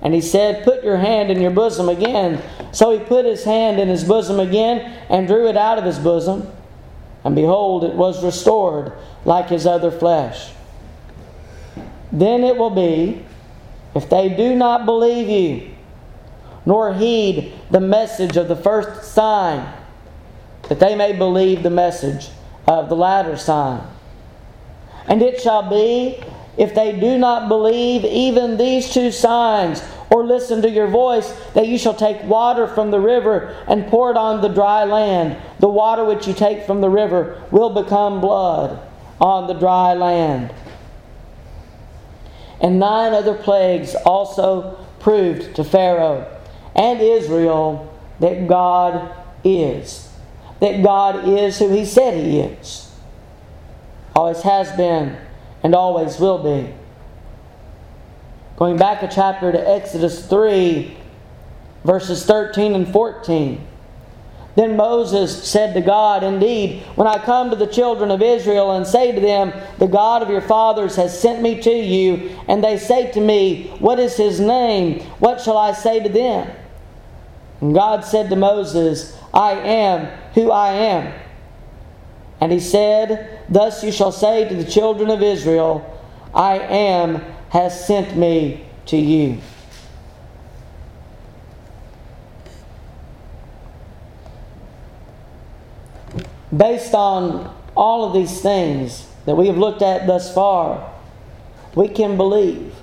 And 0.00 0.14
he 0.14 0.22
said, 0.22 0.64
Put 0.64 0.82
your 0.82 0.96
hand 0.96 1.30
in 1.30 1.38
your 1.38 1.50
bosom 1.50 1.90
again. 1.90 2.42
So 2.72 2.98
he 2.98 3.04
put 3.04 3.26
his 3.26 3.44
hand 3.44 3.78
in 3.78 3.88
his 3.88 4.04
bosom 4.04 4.40
again 4.40 4.90
and 5.10 5.26
drew 5.26 5.48
it 5.48 5.56
out 5.58 5.76
of 5.76 5.84
his 5.84 5.98
bosom. 5.98 6.50
And 7.24 7.34
behold, 7.34 7.84
it 7.84 7.94
was 7.94 8.24
restored 8.24 8.94
like 9.26 9.50
his 9.50 9.66
other 9.66 9.90
flesh. 9.90 10.52
Then 12.10 12.42
it 12.42 12.56
will 12.56 12.70
be, 12.70 13.22
if 13.94 14.08
they 14.08 14.30
do 14.30 14.54
not 14.54 14.86
believe 14.86 15.28
you, 15.28 15.74
nor 16.64 16.94
heed 16.94 17.52
the 17.70 17.80
message 17.80 18.38
of 18.38 18.48
the 18.48 18.56
first 18.56 19.12
sign, 19.12 19.74
that 20.70 20.78
they 20.78 20.94
may 20.94 21.12
believe 21.12 21.64
the 21.64 21.68
message 21.68 22.28
of 22.68 22.88
the 22.88 22.94
latter 22.94 23.36
sign. 23.36 23.82
And 25.08 25.20
it 25.20 25.40
shall 25.40 25.68
be, 25.68 26.22
if 26.56 26.76
they 26.76 26.92
do 26.98 27.18
not 27.18 27.48
believe 27.48 28.04
even 28.04 28.56
these 28.56 28.88
two 28.88 29.10
signs, 29.10 29.82
or 30.10 30.24
listen 30.24 30.62
to 30.62 30.70
your 30.70 30.86
voice, 30.86 31.32
that 31.54 31.66
you 31.66 31.76
shall 31.76 31.94
take 31.94 32.22
water 32.22 32.68
from 32.68 32.92
the 32.92 33.00
river 33.00 33.56
and 33.66 33.88
pour 33.88 34.12
it 34.12 34.16
on 34.16 34.42
the 34.42 34.48
dry 34.48 34.84
land. 34.84 35.36
The 35.58 35.68
water 35.68 36.04
which 36.04 36.28
you 36.28 36.34
take 36.34 36.64
from 36.66 36.80
the 36.80 36.88
river 36.88 37.42
will 37.50 37.70
become 37.70 38.20
blood 38.20 38.80
on 39.20 39.48
the 39.48 39.54
dry 39.54 39.94
land. 39.94 40.54
And 42.60 42.78
nine 42.78 43.12
other 43.12 43.34
plagues 43.34 43.96
also 43.96 44.78
proved 45.00 45.56
to 45.56 45.64
Pharaoh 45.64 46.30
and 46.76 47.00
Israel 47.00 47.92
that 48.20 48.46
God 48.46 49.12
is 49.42 50.09
that 50.60 50.82
God 50.82 51.28
is 51.28 51.58
who 51.58 51.70
He 51.70 51.84
said 51.84 52.14
He 52.14 52.40
is. 52.40 52.90
Always 54.14 54.42
has 54.42 54.70
been 54.76 55.16
and 55.62 55.74
always 55.74 56.18
will 56.18 56.42
be. 56.42 56.72
Going 58.56 58.76
back 58.76 59.02
a 59.02 59.08
chapter 59.08 59.52
to 59.52 59.68
Exodus 59.68 60.26
3, 60.26 60.96
verses 61.84 62.26
13 62.26 62.74
and 62.74 62.88
14. 62.88 63.66
Then 64.56 64.76
Moses 64.76 65.48
said 65.48 65.74
to 65.74 65.80
God, 65.80 66.24
Indeed, 66.24 66.82
when 66.96 67.06
I 67.06 67.18
come 67.18 67.50
to 67.50 67.56
the 67.56 67.66
children 67.66 68.10
of 68.10 68.20
Israel 68.20 68.72
and 68.72 68.86
say 68.86 69.12
to 69.12 69.20
them, 69.20 69.52
The 69.78 69.86
God 69.86 70.22
of 70.22 70.28
your 70.28 70.40
fathers 70.40 70.96
has 70.96 71.18
sent 71.18 71.40
me 71.40 71.62
to 71.62 71.70
you, 71.70 72.36
and 72.48 72.62
they 72.62 72.76
say 72.76 73.10
to 73.12 73.20
me, 73.20 73.68
What 73.78 74.00
is 74.00 74.16
his 74.16 74.40
name? 74.40 75.00
What 75.20 75.40
shall 75.40 75.56
I 75.56 75.72
say 75.72 76.02
to 76.02 76.08
them? 76.08 76.50
And 77.60 77.74
God 77.74 78.04
said 78.04 78.28
to 78.30 78.36
Moses, 78.36 79.16
I 79.32 79.52
am 79.52 80.06
who 80.34 80.50
I 80.50 80.72
am. 80.72 81.12
And 82.40 82.50
he 82.52 82.60
said, 82.60 83.40
Thus 83.49 83.84
you 83.84 83.92
shall 83.92 84.12
say 84.12 84.49
to 84.49 84.54
the 84.54 84.64
children 84.64 85.10
of 85.10 85.22
Israel, 85.22 85.87
I 86.34 86.58
am 86.58 87.22
has 87.50 87.87
sent 87.87 88.16
me 88.16 88.64
to 88.87 88.96
you. 88.96 89.38
Based 96.56 96.94
on 96.94 97.54
all 97.76 98.04
of 98.04 98.12
these 98.12 98.40
things 98.40 99.06
that 99.26 99.37
we 99.37 99.46
have 99.46 99.58
looked 99.58 99.82
at 99.82 100.06
thus 100.06 100.32
far, 100.34 100.92
we 101.76 101.88
can 101.88 102.16
believe. 102.16 102.75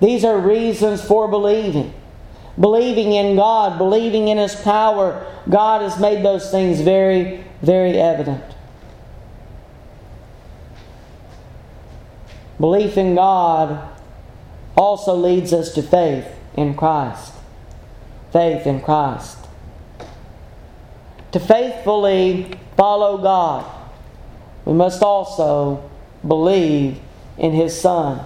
These 0.00 0.24
are 0.24 0.38
reasons 0.38 1.02
for 1.02 1.26
believing 1.26 1.92
believing 2.58 3.12
in 3.12 3.36
God, 3.36 3.78
believing 3.78 4.28
in 4.28 4.38
His 4.38 4.54
power, 4.54 5.26
God 5.48 5.82
has 5.82 5.98
made 6.00 6.24
those 6.24 6.50
things 6.50 6.80
very, 6.80 7.44
very 7.62 7.98
evident. 7.98 8.42
Belief 12.58 12.96
in 12.96 13.14
God 13.14 13.92
also 14.76 15.14
leads 15.14 15.52
us 15.52 15.72
to 15.74 15.82
faith 15.82 16.26
in 16.54 16.74
Christ. 16.74 17.34
Faith 18.32 18.66
in 18.66 18.80
Christ. 18.80 19.38
To 21.32 21.40
faithfully 21.40 22.58
follow 22.76 23.18
God, 23.18 23.70
we 24.64 24.72
must 24.72 25.02
also 25.02 25.88
believe 26.26 26.98
in 27.36 27.52
His 27.52 27.78
Son 27.78 28.24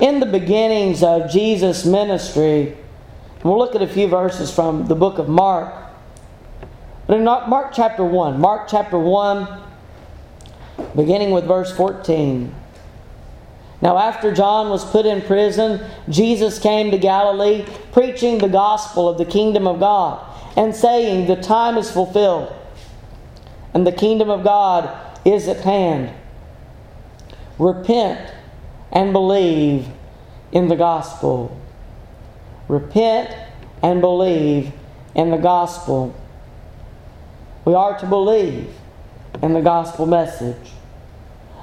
in 0.00 0.20
the 0.20 0.26
beginnings 0.26 1.02
of 1.02 1.30
Jesus' 1.30 1.84
ministry, 1.84 2.76
we'll 3.44 3.58
look 3.58 3.74
at 3.74 3.82
a 3.82 3.86
few 3.86 4.08
verses 4.08 4.52
from 4.52 4.86
the 4.86 4.94
book 4.94 5.18
of 5.18 5.28
Mark. 5.28 5.74
But 7.06 7.18
in 7.18 7.24
Mark 7.24 7.72
chapter 7.74 8.04
1, 8.04 8.40
Mark 8.40 8.68
chapter 8.68 8.98
1, 8.98 9.62
beginning 10.96 11.30
with 11.32 11.44
verse 11.44 11.74
14. 11.76 12.54
Now, 13.82 13.98
after 13.98 14.32
John 14.32 14.68
was 14.68 14.84
put 14.84 15.06
in 15.06 15.22
prison, 15.22 15.80
Jesus 16.08 16.58
came 16.58 16.90
to 16.90 16.98
Galilee, 16.98 17.66
preaching 17.92 18.38
the 18.38 18.48
gospel 18.48 19.08
of 19.08 19.18
the 19.18 19.24
kingdom 19.24 19.66
of 19.66 19.80
God, 19.80 20.24
and 20.56 20.74
saying, 20.74 21.26
The 21.26 21.40
time 21.40 21.78
is 21.78 21.90
fulfilled, 21.90 22.54
and 23.72 23.86
the 23.86 23.92
kingdom 23.92 24.28
of 24.28 24.44
God 24.44 24.90
is 25.24 25.48
at 25.48 25.60
hand. 25.60 26.14
Repent 27.58 28.34
and 28.92 29.12
believe 29.12 29.86
in 30.52 30.68
the 30.68 30.76
gospel. 30.76 31.56
Repent 32.68 33.34
and 33.82 34.00
believe 34.00 34.72
in 35.14 35.30
the 35.30 35.36
gospel. 35.36 36.14
We 37.64 37.74
are 37.74 37.98
to 37.98 38.06
believe 38.06 38.72
in 39.42 39.52
the 39.52 39.60
gospel 39.60 40.06
message. 40.06 40.72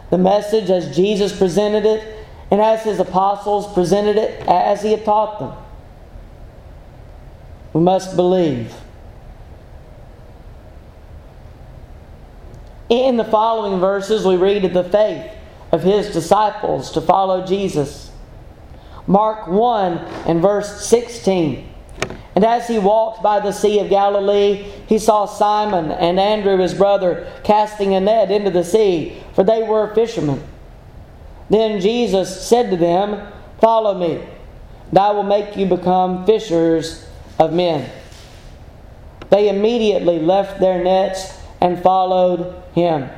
The 0.10 0.18
message 0.18 0.70
as 0.70 0.96
Jesus 0.96 1.38
presented 1.38 1.86
it 1.86 2.26
and 2.50 2.62
as 2.62 2.84
his 2.84 3.00
apostles 3.00 3.74
presented 3.74 4.16
it 4.16 4.48
as 4.48 4.82
he 4.82 4.92
had 4.92 5.04
taught 5.04 5.40
them. 5.40 5.54
We 7.74 7.82
must 7.82 8.16
believe. 8.16 8.74
In 12.90 13.18
the 13.18 13.26
following 13.26 13.82
verses, 13.82 14.26
we 14.26 14.38
read 14.38 14.64
of 14.64 14.74
the 14.74 14.86
faith 14.86 15.37
of 15.78 15.84
his 15.84 16.12
disciples 16.12 16.92
to 16.92 17.02
follow 17.02 17.46
Jesus. 17.46 18.10
Mark 19.06 19.48
1 19.48 19.98
and 20.26 20.42
verse 20.42 20.88
16. 20.88 21.72
And 22.36 22.44
as 22.44 22.68
he 22.68 22.80
walked 22.80 23.22
by 23.22 23.40
the 23.40 23.52
Sea 23.52 23.80
of 23.80 23.90
Galilee, 23.90 24.66
he 24.88 24.98
saw 24.98 25.26
Simon 25.26 25.92
and 25.92 26.20
Andrew 26.20 26.58
his 26.58 26.74
brother 26.74 27.32
casting 27.44 27.94
a 27.94 28.00
net 28.00 28.32
into 28.32 28.50
the 28.50 28.64
sea, 28.64 29.22
for 29.36 29.44
they 29.44 29.62
were 29.62 29.94
fishermen. 29.94 30.44
Then 31.52 31.80
Jesus 31.80 32.48
said 32.48 32.72
to 32.72 32.78
them, 32.78 33.32
Follow 33.62 33.94
me, 33.98 34.28
and 34.90 34.98
I 34.98 35.12
will 35.12 35.24
make 35.24 35.56
you 35.56 35.68
become 35.68 36.26
fishers 36.26 37.08
of 37.38 37.54
men. 37.54 37.88
They 39.30 39.50
immediately 39.50 40.20
left 40.20 40.60
their 40.60 40.84
nets 40.84 41.38
and 41.62 41.82
followed 41.84 42.64
him. 42.74 43.10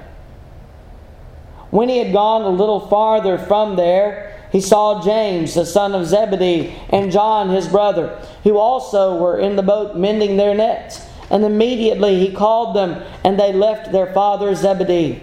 When 1.71 1.89
he 1.89 1.99
had 1.99 2.13
gone 2.13 2.41
a 2.41 2.49
little 2.49 2.87
farther 2.87 3.37
from 3.37 3.75
there, 3.75 4.35
he 4.51 4.61
saw 4.61 5.03
James, 5.03 5.53
the 5.53 5.65
son 5.65 5.93
of 5.93 6.07
Zebedee, 6.07 6.75
and 6.89 7.11
John, 7.11 7.49
his 7.49 7.67
brother, 7.67 8.19
who 8.43 8.57
also 8.57 9.15
were 9.15 9.37
in 9.37 9.55
the 9.55 9.61
boat 9.63 9.95
mending 9.95 10.37
their 10.37 10.55
nets. 10.55 11.05
And 11.29 11.45
immediately 11.45 12.25
he 12.25 12.33
called 12.33 12.75
them, 12.75 13.03
and 13.23 13.39
they 13.39 13.53
left 13.53 13.91
their 13.91 14.11
father 14.13 14.55
Zebedee 14.55 15.21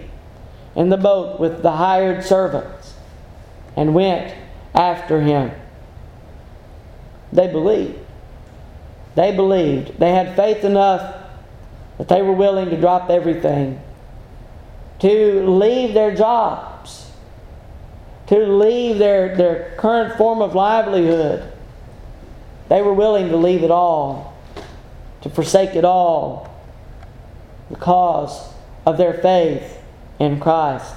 in 0.75 0.89
the 0.89 0.97
boat 0.97 1.39
with 1.39 1.61
the 1.61 1.71
hired 1.71 2.23
servants 2.23 2.93
and 3.75 3.93
went 3.93 4.33
after 4.73 5.21
him. 5.21 5.51
They 7.33 7.47
believed. 7.47 7.99
They 9.15 9.35
believed. 9.35 9.99
They 9.99 10.11
had 10.11 10.35
faith 10.35 10.63
enough 10.63 11.15
that 11.97 12.07
they 12.07 12.21
were 12.21 12.33
willing 12.33 12.69
to 12.69 12.79
drop 12.79 13.09
everything, 13.09 13.81
to 14.99 15.47
leave 15.47 15.93
their 15.93 16.15
jobs, 16.15 17.11
to 18.27 18.39
leave 18.39 18.97
their, 18.97 19.35
their 19.35 19.75
current 19.77 20.17
form 20.17 20.41
of 20.41 20.55
livelihood. 20.55 21.51
They 22.69 22.81
were 22.81 22.93
willing 22.93 23.29
to 23.29 23.37
leave 23.37 23.63
it 23.63 23.71
all, 23.71 24.37
to 25.21 25.29
forsake 25.29 25.75
it 25.75 25.85
all, 25.85 26.53
because 27.69 28.53
of 28.85 28.97
their 28.97 29.13
faith 29.13 29.81
in 30.19 30.39
Christ. 30.39 30.95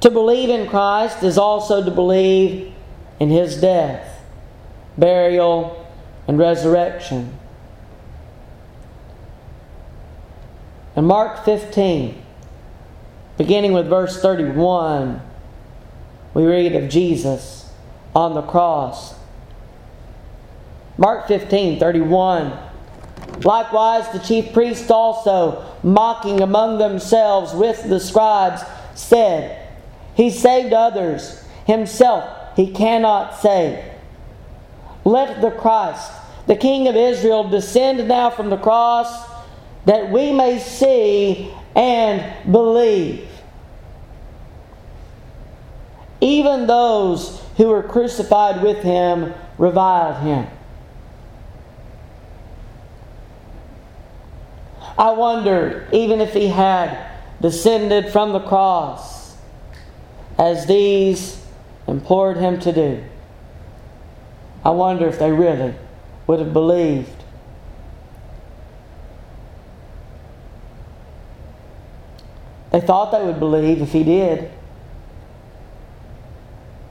To 0.00 0.10
believe 0.10 0.50
in 0.50 0.68
Christ 0.68 1.22
is 1.22 1.36
also 1.36 1.84
to 1.84 1.90
believe 1.90 2.72
in 3.18 3.30
his 3.30 3.60
death, 3.60 4.22
burial, 4.96 5.84
and 6.28 6.38
resurrection. 6.38 7.36
In 10.96 11.04
Mark 11.04 11.44
15, 11.44 12.22
beginning 13.36 13.74
with 13.74 13.86
verse 13.86 14.18
31, 14.22 15.20
we 16.32 16.46
read 16.46 16.74
of 16.74 16.88
Jesus 16.88 17.70
on 18.14 18.34
the 18.34 18.40
cross. 18.40 19.14
Mark 20.96 21.28
15, 21.28 21.78
31. 21.78 22.58
Likewise, 23.42 24.10
the 24.12 24.18
chief 24.20 24.54
priests 24.54 24.90
also, 24.90 25.66
mocking 25.82 26.40
among 26.40 26.78
themselves 26.78 27.52
with 27.52 27.86
the 27.90 28.00
scribes, 28.00 28.62
said, 28.94 29.68
He 30.14 30.30
saved 30.30 30.72
others, 30.72 31.44
himself 31.66 32.56
he 32.56 32.72
cannot 32.72 33.38
save. 33.38 33.84
Let 35.04 35.42
the 35.42 35.50
Christ, 35.50 36.10
the 36.46 36.56
King 36.56 36.88
of 36.88 36.96
Israel, 36.96 37.50
descend 37.50 38.08
now 38.08 38.30
from 38.30 38.48
the 38.48 38.56
cross 38.56 39.35
that 39.86 40.10
we 40.10 40.32
may 40.32 40.58
see 40.58 41.50
and 41.74 42.52
believe. 42.52 43.28
Even 46.20 46.66
those 46.66 47.42
who 47.56 47.68
were 47.68 47.82
crucified 47.82 48.62
with 48.62 48.82
him 48.82 49.32
reviled 49.58 50.22
him. 50.22 50.46
I 54.98 55.10
wonder, 55.10 55.88
even 55.92 56.20
if 56.20 56.32
he 56.32 56.48
had 56.48 57.12
descended 57.40 58.10
from 58.10 58.32
the 58.32 58.40
cross, 58.40 59.36
as 60.38 60.66
these 60.66 61.44
implored 61.86 62.38
him 62.38 62.58
to 62.60 62.72
do, 62.72 63.04
I 64.64 64.70
wonder 64.70 65.06
if 65.06 65.18
they 65.18 65.30
really 65.30 65.74
would 66.26 66.40
have 66.40 66.52
believed. 66.52 67.24
They 72.76 72.82
thought 72.82 73.10
they 73.10 73.24
would 73.24 73.40
believe 73.40 73.80
if 73.80 73.92
he 73.92 74.04
did. 74.04 74.50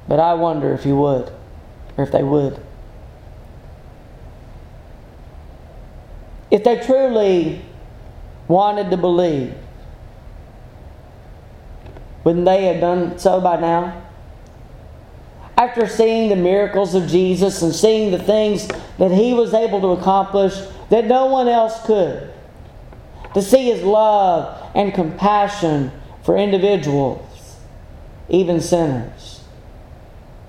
But 0.08 0.20
I 0.20 0.34
wonder 0.34 0.74
if 0.74 0.84
he 0.84 0.92
would, 0.92 1.32
or 1.96 2.04
if 2.04 2.12
they 2.12 2.24
would. 2.24 2.60
If 6.50 6.64
they 6.64 6.80
truly 6.80 7.62
wanted 8.48 8.90
to 8.90 8.98
believe, 8.98 9.54
wouldn't 12.24 12.46
they 12.46 12.66
have 12.66 12.82
done 12.82 13.20
so 13.20 13.40
by 13.40 13.62
now? 13.62 14.02
after 15.58 15.88
seeing 15.88 16.30
the 16.30 16.36
miracles 16.36 16.96
of 16.96 17.08
Jesus 17.08 17.62
and 17.62 17.74
seeing 17.74 18.12
the 18.12 18.20
things 18.20 18.68
that 18.98 19.12
he 19.12 19.34
was 19.34 19.54
able 19.54 19.80
to 19.82 20.02
accomplish 20.02 20.54
that 20.90 21.06
no 21.06 21.28
one 21.28 21.48
else 21.48 21.86
could, 21.86 22.34
to 23.36 23.42
see 23.42 23.66
his 23.72 23.84
love 23.84 24.65
and 24.76 24.94
compassion 24.94 25.92
for 26.24 26.38
individuals, 26.38 27.58
even 28.30 28.62
sinners. 28.62 29.44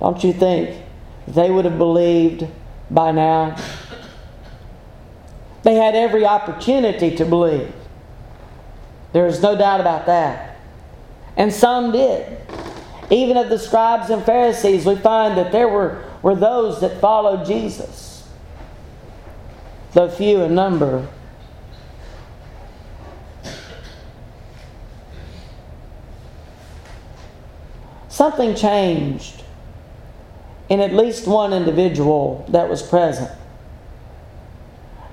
Don't 0.01 0.23
you 0.23 0.33
think 0.33 0.83
they 1.29 1.51
would 1.51 1.65
have 1.65 1.79
believed 1.79 2.47
by 2.91 3.13
now? 3.13 3.57
They 5.63 5.75
had 5.75 5.95
every 5.95 6.27
opportunity 6.27 7.17
to 7.17 7.25
believe. 7.25 7.73
There 9.13 9.27
is 9.27 9.41
no 9.41 9.57
doubt 9.57 9.81
about 9.81 10.07
that. 10.07 10.59
And 11.37 11.53
some 11.53 11.93
did. 11.93 12.39
Even 13.11 13.37
of 13.37 13.49
the 13.49 13.59
scribes 13.59 14.11
and 14.11 14.25
Pharisees, 14.25 14.85
we 14.85 14.97
find 14.97 15.39
that 15.39 15.53
there 15.53 15.69
were, 15.69 16.05
were 16.23 16.35
those 16.35 16.81
that 16.81 17.01
followed 17.01 17.47
Jesus, 17.47 18.29
though 19.93 20.09
few 20.09 20.43
in 20.43 20.55
number. 20.55 21.09
Something 28.17 28.55
changed 28.55 29.45
in 30.71 30.81
at 30.81 30.95
least 30.95 31.27
one 31.27 31.53
individual 31.53 32.47
that 32.49 32.67
was 32.67 32.83
present. 32.83 33.31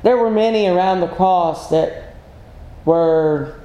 There 0.03 0.15
were 0.15 0.31
many 0.31 0.67
around 0.67 1.01
the 1.01 1.09
cross 1.09 1.69
that 1.69 2.15
were 2.85 3.59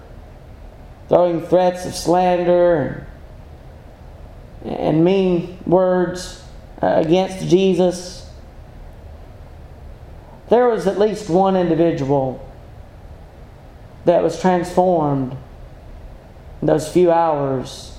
throwing 1.09 1.41
threats 1.47 1.87
of 1.87 1.95
slander 1.95 3.07
and 4.65 4.77
and 4.77 5.05
mean 5.05 5.61
words 5.65 6.43
uh, 6.83 6.95
against 6.97 7.47
Jesus. 7.47 8.29
There 10.49 10.67
was 10.67 10.89
at 10.89 10.99
least 10.99 11.31
one 11.31 11.57
individual 11.57 12.45
that 14.05 14.21
was 14.21 14.41
transformed 14.41 15.37
in 16.61 16.67
those 16.67 16.93
few 16.93 17.13
hours 17.13 17.98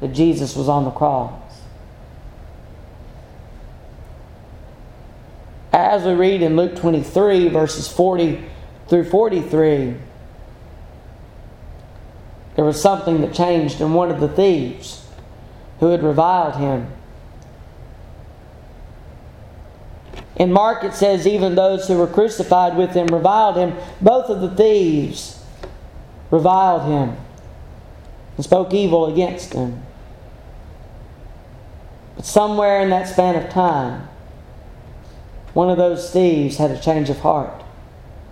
that 0.00 0.12
Jesus 0.12 0.56
was 0.56 0.68
on 0.68 0.84
the 0.84 0.90
cross. 0.90 1.32
As 5.72 6.04
we 6.04 6.12
read 6.12 6.42
in 6.42 6.56
Luke 6.56 6.76
23, 6.76 7.48
verses 7.48 7.86
40 7.88 8.44
through 8.88 9.04
43, 9.04 9.96
there 12.56 12.64
was 12.64 12.80
something 12.80 13.20
that 13.20 13.32
changed 13.32 13.80
in 13.80 13.94
one 13.94 14.10
of 14.10 14.20
the 14.20 14.28
thieves 14.28 15.06
who 15.78 15.86
had 15.86 16.02
reviled 16.02 16.56
him. 16.56 16.88
In 20.36 20.52
Mark, 20.52 20.84
it 20.84 20.94
says, 20.94 21.26
even 21.26 21.54
those 21.54 21.86
who 21.86 21.98
were 21.98 22.06
crucified 22.06 22.76
with 22.76 22.92
him 22.92 23.06
reviled 23.08 23.56
him. 23.56 23.74
Both 24.00 24.30
of 24.30 24.40
the 24.40 24.50
thieves 24.50 25.42
reviled 26.30 26.82
him 26.82 27.16
and 28.36 28.44
spoke 28.44 28.72
evil 28.72 29.06
against 29.06 29.52
him. 29.52 29.82
Somewhere 32.22 32.80
in 32.80 32.90
that 32.90 33.08
span 33.08 33.36
of 33.36 33.50
time, 33.50 34.08
one 35.54 35.70
of 35.70 35.78
those 35.78 36.12
thieves 36.12 36.58
had 36.58 36.70
a 36.70 36.80
change 36.80 37.10
of 37.10 37.18
heart. 37.20 37.64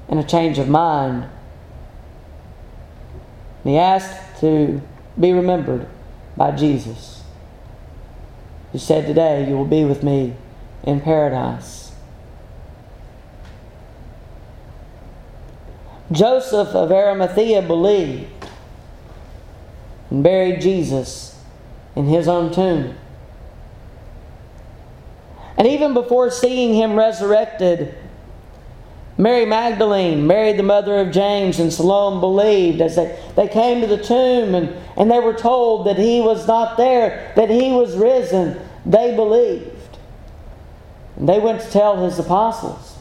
and 0.08 0.18
a 0.18 0.24
change 0.24 0.58
of 0.58 0.68
mind. 0.68 1.24
And 3.62 3.72
he 3.72 3.78
asked 3.78 4.40
to 4.40 4.80
be 5.20 5.32
remembered 5.32 5.86
by 6.36 6.52
Jesus, 6.52 7.22
who 8.72 8.78
said, 8.78 9.06
Today 9.06 9.48
you 9.48 9.56
will 9.56 9.66
be 9.66 9.84
with 9.84 10.02
me 10.02 10.34
in 10.84 11.00
paradise. 11.00 11.92
Joseph 16.10 16.68
of 16.68 16.90
Arimathea 16.90 17.60
believed 17.60 18.48
and 20.10 20.22
buried 20.22 20.62
Jesus 20.62 21.38
in 21.94 22.06
his 22.06 22.26
own 22.26 22.50
tomb. 22.50 22.94
And 25.58 25.66
even 25.66 25.92
before 25.92 26.30
seeing 26.30 26.72
him 26.72 26.94
resurrected, 26.94 27.92
Mary 29.18 29.44
Magdalene, 29.44 30.24
Mary 30.24 30.52
the 30.52 30.62
mother 30.62 30.98
of 30.98 31.10
James, 31.10 31.58
and 31.58 31.72
Salome 31.72 32.20
believed 32.20 32.80
as 32.80 32.94
they, 32.94 33.20
they 33.34 33.48
came 33.48 33.80
to 33.80 33.88
the 33.88 34.00
tomb 34.00 34.54
and, 34.54 34.68
and 34.96 35.10
they 35.10 35.18
were 35.18 35.34
told 35.34 35.88
that 35.88 35.98
he 35.98 36.20
was 36.20 36.46
not 36.46 36.76
there, 36.76 37.32
that 37.34 37.50
he 37.50 37.72
was 37.72 37.96
risen. 37.96 38.56
They 38.86 39.16
believed. 39.16 39.98
And 41.16 41.28
they 41.28 41.40
went 41.40 41.60
to 41.62 41.70
tell 41.72 42.04
his 42.04 42.20
apostles. 42.20 42.96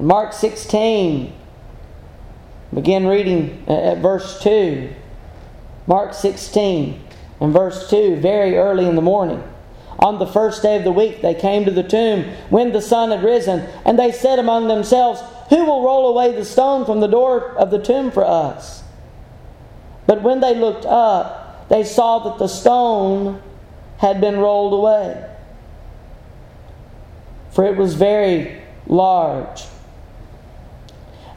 In 0.00 0.06
Mark 0.06 0.32
16, 0.32 1.34
begin 2.72 3.06
reading 3.06 3.62
at 3.68 3.98
verse 3.98 4.42
2. 4.42 4.94
Mark 5.86 6.14
16 6.14 7.02
and 7.40 7.52
verse 7.52 7.90
2, 7.90 8.16
very 8.16 8.56
early 8.56 8.86
in 8.86 8.94
the 8.94 9.02
morning. 9.02 9.42
On 9.98 10.18
the 10.18 10.26
first 10.26 10.62
day 10.62 10.76
of 10.76 10.84
the 10.84 10.92
week, 10.92 11.22
they 11.22 11.34
came 11.34 11.64
to 11.64 11.70
the 11.70 11.82
tomb 11.82 12.24
when 12.50 12.72
the 12.72 12.80
sun 12.80 13.10
had 13.10 13.22
risen, 13.22 13.68
and 13.84 13.98
they 13.98 14.12
said 14.12 14.38
among 14.38 14.68
themselves, 14.68 15.20
Who 15.50 15.64
will 15.64 15.84
roll 15.84 16.08
away 16.08 16.32
the 16.34 16.44
stone 16.44 16.84
from 16.84 17.00
the 17.00 17.06
door 17.06 17.52
of 17.52 17.70
the 17.70 17.82
tomb 17.82 18.10
for 18.10 18.24
us? 18.24 18.82
But 20.06 20.22
when 20.22 20.40
they 20.40 20.54
looked 20.54 20.84
up, 20.86 21.68
they 21.68 21.84
saw 21.84 22.18
that 22.20 22.38
the 22.38 22.48
stone 22.48 23.40
had 23.98 24.20
been 24.20 24.38
rolled 24.38 24.72
away, 24.72 25.30
for 27.50 27.64
it 27.64 27.76
was 27.76 27.94
very 27.94 28.60
large. 28.86 29.64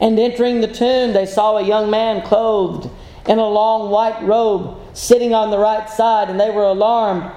And 0.02 0.20
entering 0.20 0.62
the 0.62 0.68
tomb, 0.68 1.14
they 1.14 1.26
saw 1.26 1.58
a 1.58 1.66
young 1.66 1.90
man 1.90 2.22
clothed 2.22 2.90
in 3.28 3.40
a 3.40 3.48
long 3.48 3.90
white 3.90 4.22
robe 4.24 4.78
sitting 4.96 5.34
on 5.34 5.52
the 5.52 5.58
right 5.58 5.90
side, 5.90 6.30
and 6.30 6.40
they 6.40 6.52
were 6.52 6.64
alarmed. 6.64 7.32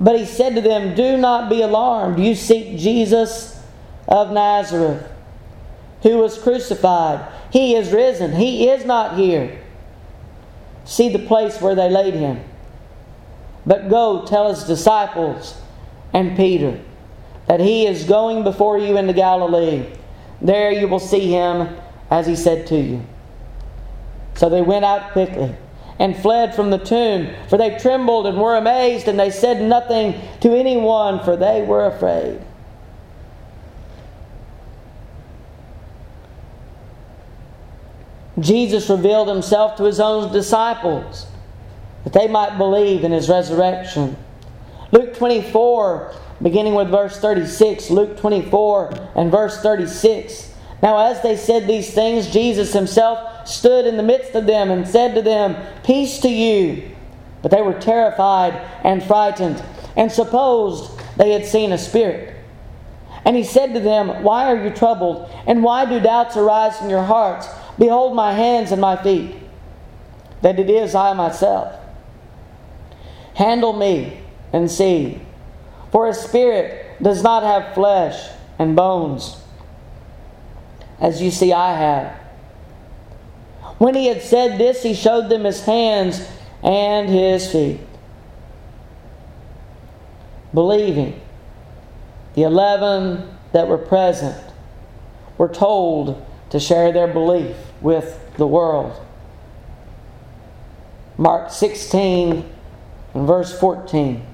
But 0.00 0.18
he 0.18 0.26
said 0.26 0.54
to 0.54 0.60
them, 0.60 0.94
Do 0.94 1.16
not 1.16 1.48
be 1.48 1.62
alarmed. 1.62 2.18
You 2.18 2.34
seek 2.34 2.78
Jesus 2.78 3.60
of 4.08 4.32
Nazareth, 4.32 5.06
who 6.02 6.18
was 6.18 6.38
crucified. 6.38 7.26
He 7.52 7.74
is 7.74 7.92
risen. 7.92 8.32
He 8.32 8.68
is 8.68 8.84
not 8.84 9.16
here. 9.16 9.60
See 10.84 11.08
the 11.08 11.18
place 11.18 11.60
where 11.60 11.74
they 11.74 11.88
laid 11.88 12.14
him. 12.14 12.42
But 13.64 13.88
go 13.88 14.24
tell 14.26 14.52
his 14.52 14.64
disciples 14.64 15.56
and 16.12 16.36
Peter 16.36 16.80
that 17.46 17.60
he 17.60 17.86
is 17.86 18.04
going 18.04 18.42
before 18.42 18.78
you 18.78 18.96
into 18.96 19.12
Galilee. 19.12 19.86
There 20.40 20.72
you 20.72 20.88
will 20.88 20.98
see 20.98 21.30
him 21.30 21.76
as 22.10 22.26
he 22.26 22.34
said 22.34 22.66
to 22.68 22.76
you. 22.76 23.06
So 24.34 24.48
they 24.48 24.62
went 24.62 24.84
out 24.84 25.12
quickly 25.12 25.54
and 25.98 26.16
fled 26.16 26.54
from 26.54 26.70
the 26.70 26.78
tomb, 26.78 27.32
for 27.48 27.56
they 27.56 27.78
trembled 27.78 28.26
and 28.26 28.40
were 28.40 28.56
amazed, 28.56 29.08
and 29.08 29.18
they 29.18 29.30
said 29.30 29.62
nothing 29.62 30.20
to 30.40 30.52
anyone, 30.52 31.22
for 31.22 31.36
they 31.36 31.62
were 31.62 31.86
afraid. 31.86 32.40
Jesus 38.40 38.88
revealed 38.88 39.28
himself 39.28 39.76
to 39.76 39.84
his 39.84 40.00
own 40.00 40.32
disciples 40.32 41.26
that 42.04 42.12
they 42.12 42.26
might 42.26 42.58
believe 42.58 43.04
in 43.04 43.12
his 43.12 43.28
resurrection. 43.28 44.16
Luke 44.90 45.14
24, 45.14 46.14
beginning 46.42 46.74
with 46.74 46.88
verse 46.88 47.18
36, 47.18 47.90
Luke 47.90 48.16
24 48.18 49.10
and 49.14 49.30
verse 49.30 49.60
36. 49.60 50.51
Now, 50.82 50.98
as 51.10 51.22
they 51.22 51.36
said 51.36 51.66
these 51.68 51.94
things, 51.94 52.26
Jesus 52.26 52.72
himself 52.72 53.46
stood 53.46 53.86
in 53.86 53.96
the 53.96 54.02
midst 54.02 54.34
of 54.34 54.46
them 54.46 54.70
and 54.70 54.86
said 54.86 55.14
to 55.14 55.22
them, 55.22 55.56
Peace 55.84 56.18
to 56.20 56.28
you. 56.28 56.90
But 57.40 57.52
they 57.52 57.62
were 57.62 57.78
terrified 57.78 58.54
and 58.82 59.02
frightened 59.02 59.62
and 59.96 60.10
supposed 60.10 60.90
they 61.16 61.30
had 61.30 61.46
seen 61.46 61.70
a 61.70 61.78
spirit. 61.78 62.34
And 63.24 63.36
he 63.36 63.44
said 63.44 63.74
to 63.74 63.80
them, 63.80 64.24
Why 64.24 64.52
are 64.52 64.64
you 64.64 64.70
troubled? 64.70 65.30
And 65.46 65.62
why 65.62 65.84
do 65.84 66.00
doubts 66.00 66.36
arise 66.36 66.80
in 66.82 66.90
your 66.90 67.04
hearts? 67.04 67.46
Behold 67.78 68.16
my 68.16 68.32
hands 68.32 68.72
and 68.72 68.80
my 68.80 69.00
feet, 69.00 69.36
that 70.42 70.58
it 70.58 70.68
is 70.68 70.96
I 70.96 71.12
myself. 71.12 71.78
Handle 73.34 73.72
me 73.72 74.20
and 74.52 74.68
see. 74.68 75.22
For 75.92 76.08
a 76.08 76.14
spirit 76.14 77.00
does 77.00 77.22
not 77.22 77.44
have 77.44 77.74
flesh 77.74 78.30
and 78.58 78.74
bones 78.74 79.41
as 81.02 81.20
you 81.20 81.32
see 81.32 81.52
I 81.52 81.74
have. 81.74 82.16
When 83.78 83.96
he 83.96 84.06
had 84.06 84.22
said 84.22 84.58
this, 84.58 84.84
he 84.84 84.94
showed 84.94 85.28
them 85.28 85.44
his 85.44 85.64
hands 85.64 86.26
and 86.62 87.10
his 87.10 87.50
feet. 87.50 87.80
Believing, 90.54 91.20
the 92.34 92.44
eleven 92.44 93.36
that 93.50 93.66
were 93.66 93.78
present 93.78 94.40
were 95.36 95.48
told 95.48 96.24
to 96.50 96.60
share 96.60 96.92
their 96.92 97.08
belief 97.08 97.56
with 97.80 98.20
the 98.36 98.46
world. 98.46 98.94
Mark 101.18 101.50
16 101.50 102.48
and 103.14 103.26
verse 103.26 103.58
14. 103.58 104.24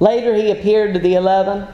Later 0.00 0.34
he 0.34 0.50
appeared 0.50 0.94
to 0.94 1.00
the 1.00 1.14
eleven 1.14 1.68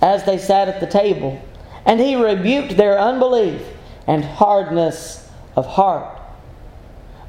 as 0.00 0.24
they 0.24 0.38
sat 0.38 0.68
at 0.68 0.80
the 0.80 0.86
table 0.86 1.42
and 1.86 2.00
he 2.00 2.16
rebuked 2.16 2.76
their 2.76 2.98
unbelief 2.98 3.62
and 4.06 4.24
hardness 4.24 5.28
of 5.56 5.66
heart, 5.66 6.20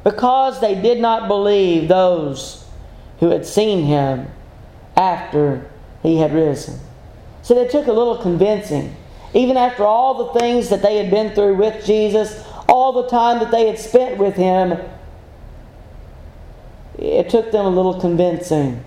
because 0.04 0.60
they 0.62 0.76
did 0.76 1.00
not 1.00 1.28
believe 1.28 1.88
those 1.88 2.66
who 3.20 3.30
had 3.30 3.46
seen 3.46 3.86
him 3.86 4.28
after 4.96 5.70
he 6.04 6.18
had 6.18 6.34
risen. 6.34 6.80
So 7.42 7.58
it 7.58 7.72
took 7.72 7.88
a 7.88 7.94
little 7.94 8.18
convincing. 8.18 8.96
Even 9.34 9.58
after 9.58 9.84
all 9.84 10.26
the 10.26 10.40
things 10.40 10.70
that 10.70 10.82
they 10.82 10.98
had 10.98 11.12
been 11.12 11.34
through 11.34 11.56
with 11.56 11.86
Jesus, 11.86 12.44
all 12.68 12.94
the 12.94 13.10
time 13.10 13.40
that 13.40 13.52
they 13.52 13.68
had 13.68 13.78
spent 13.78 14.18
with 14.18 14.36
him, 14.36 14.80
it 16.98 17.30
took 17.30 17.52
them 17.52 17.66
a 17.66 17.70
little 17.70 18.00
convincing. 18.00 18.84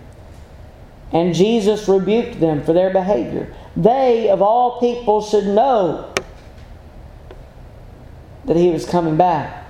And 1.12 1.34
Jesus 1.34 1.88
rebuked 1.88 2.40
them 2.40 2.62
for 2.64 2.72
their 2.72 2.90
behavior. 2.90 3.54
They, 3.78 4.28
of 4.28 4.42
all 4.42 4.80
people, 4.80 5.22
should 5.22 5.46
know 5.46 6.12
that 8.44 8.56
he 8.56 8.70
was 8.70 8.84
coming 8.84 9.16
back. 9.16 9.66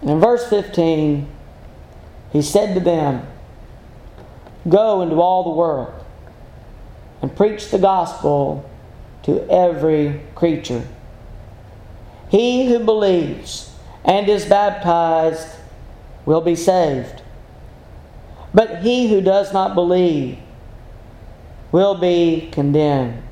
In 0.00 0.18
verse 0.20 0.48
15, 0.48 1.28
he 2.32 2.40
said 2.40 2.72
to 2.72 2.80
them, 2.80 3.26
Go 4.66 5.02
into 5.02 5.16
all 5.16 5.44
the 5.44 5.50
world 5.50 5.92
and 7.20 7.36
preach 7.36 7.70
the 7.70 7.78
gospel 7.78 8.68
to 9.24 9.46
every 9.50 10.22
creature. 10.34 10.86
He 12.30 12.68
who 12.68 12.78
believes 12.78 13.74
and 14.02 14.30
is 14.30 14.46
baptized 14.46 15.59
will 16.24 16.40
be 16.40 16.56
saved. 16.56 17.22
But 18.52 18.82
he 18.82 19.08
who 19.08 19.20
does 19.20 19.52
not 19.52 19.74
believe 19.74 20.38
will 21.72 21.94
be 21.94 22.48
condemned. 22.52 23.22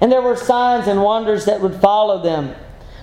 And 0.00 0.10
there 0.10 0.22
were 0.22 0.36
signs 0.36 0.88
and 0.88 1.02
wonders 1.02 1.44
that 1.44 1.60
would 1.60 1.76
follow 1.76 2.22
them. 2.22 2.54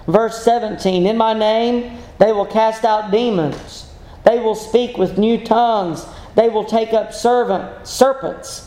Verse 0.08 0.44
17 0.44 1.06
In 1.06 1.18
my 1.18 1.34
name 1.34 1.98
they 2.18 2.32
will 2.32 2.46
cast 2.46 2.84
out 2.84 3.12
demons, 3.12 3.90
they 4.26 4.40
will 4.40 4.56
speak 4.56 4.98
with 4.98 5.18
new 5.18 5.44
tongues, 5.44 6.06
they 6.36 6.50
will 6.50 6.66
take 6.66 6.94
up 6.94 7.14
servant, 7.14 7.88
serpents. 7.88 8.66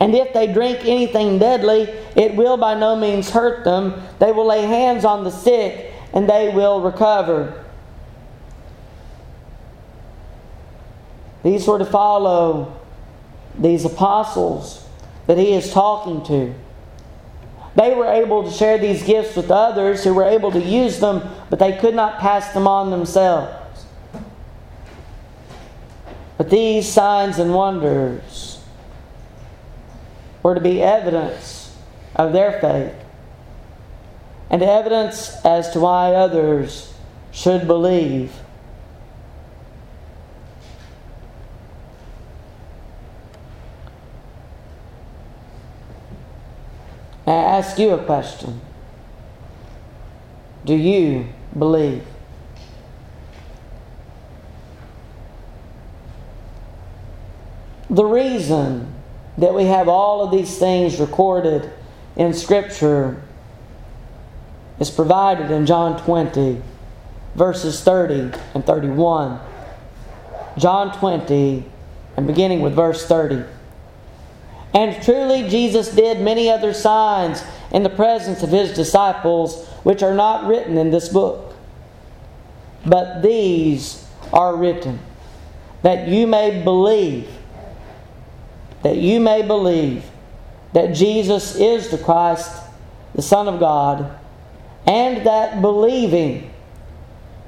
And 0.00 0.14
if 0.14 0.32
they 0.32 0.52
drink 0.52 0.84
anything 0.84 1.38
deadly, 1.38 1.82
it 2.16 2.34
will 2.36 2.56
by 2.56 2.74
no 2.74 2.94
means 2.94 3.30
hurt 3.30 3.64
them. 3.64 4.00
They 4.20 4.30
will 4.30 4.46
lay 4.46 4.62
hands 4.62 5.04
on 5.04 5.24
the 5.24 5.30
sick, 5.30 5.92
and 6.12 6.28
they 6.28 6.50
will 6.54 6.80
recover. 6.80 7.64
These 11.42 11.66
were 11.66 11.78
to 11.78 11.84
follow 11.84 12.80
these 13.58 13.84
apostles 13.84 14.86
that 15.26 15.38
he 15.38 15.52
is 15.52 15.72
talking 15.72 16.24
to. 16.26 16.54
They 17.74 17.94
were 17.94 18.06
able 18.06 18.44
to 18.44 18.50
share 18.50 18.78
these 18.78 19.02
gifts 19.02 19.36
with 19.36 19.50
others 19.50 20.02
who 20.02 20.14
were 20.14 20.24
able 20.24 20.50
to 20.52 20.60
use 20.60 20.98
them, 20.98 21.22
but 21.48 21.58
they 21.58 21.76
could 21.78 21.94
not 21.94 22.18
pass 22.18 22.52
them 22.52 22.66
on 22.66 22.90
themselves. 22.90 23.84
But 26.36 26.50
these 26.50 26.88
signs 26.88 27.38
and 27.38 27.54
wonders 27.54 28.60
were 30.42 30.54
to 30.54 30.60
be 30.60 30.82
evidence 30.82 31.76
of 32.16 32.32
their 32.32 32.60
faith 32.60 32.94
and 34.50 34.62
evidence 34.62 35.34
as 35.44 35.70
to 35.70 35.80
why 35.80 36.14
others 36.14 36.94
should 37.32 37.66
believe. 37.66 38.32
I 47.28 47.58
ask 47.58 47.78
you 47.78 47.90
a 47.90 48.02
question. 48.02 48.58
Do 50.64 50.74
you 50.74 51.26
believe? 51.56 52.02
The 57.90 58.04
reason 58.04 58.94
that 59.36 59.52
we 59.52 59.64
have 59.64 59.88
all 59.88 60.22
of 60.22 60.30
these 60.30 60.58
things 60.58 60.98
recorded 60.98 61.70
in 62.16 62.32
Scripture 62.32 63.22
is 64.80 64.90
provided 64.90 65.50
in 65.50 65.66
John 65.66 66.02
20, 66.02 66.62
verses 67.34 67.82
30 67.82 68.38
and 68.54 68.64
31. 68.64 69.38
John 70.56 70.98
20, 70.98 71.64
and 72.16 72.26
beginning 72.26 72.60
with 72.60 72.74
verse 72.74 73.06
30. 73.06 73.44
And 74.74 75.02
truly, 75.02 75.48
Jesus 75.48 75.94
did 75.94 76.20
many 76.20 76.50
other 76.50 76.74
signs 76.74 77.42
in 77.72 77.82
the 77.82 77.90
presence 77.90 78.42
of 78.42 78.50
his 78.50 78.74
disciples, 78.74 79.66
which 79.82 80.02
are 80.02 80.14
not 80.14 80.46
written 80.46 80.76
in 80.76 80.90
this 80.90 81.08
book. 81.08 81.54
But 82.84 83.22
these 83.22 84.06
are 84.32 84.56
written, 84.56 85.00
that 85.82 86.08
you 86.08 86.26
may 86.26 86.62
believe, 86.62 87.28
that 88.82 88.96
you 88.96 89.20
may 89.20 89.42
believe 89.42 90.04
that 90.72 90.94
Jesus 90.94 91.56
is 91.56 91.88
the 91.88 91.98
Christ, 91.98 92.52
the 93.14 93.22
Son 93.22 93.48
of 93.48 93.58
God, 93.58 94.18
and 94.86 95.26
that 95.26 95.60
believing 95.60 96.50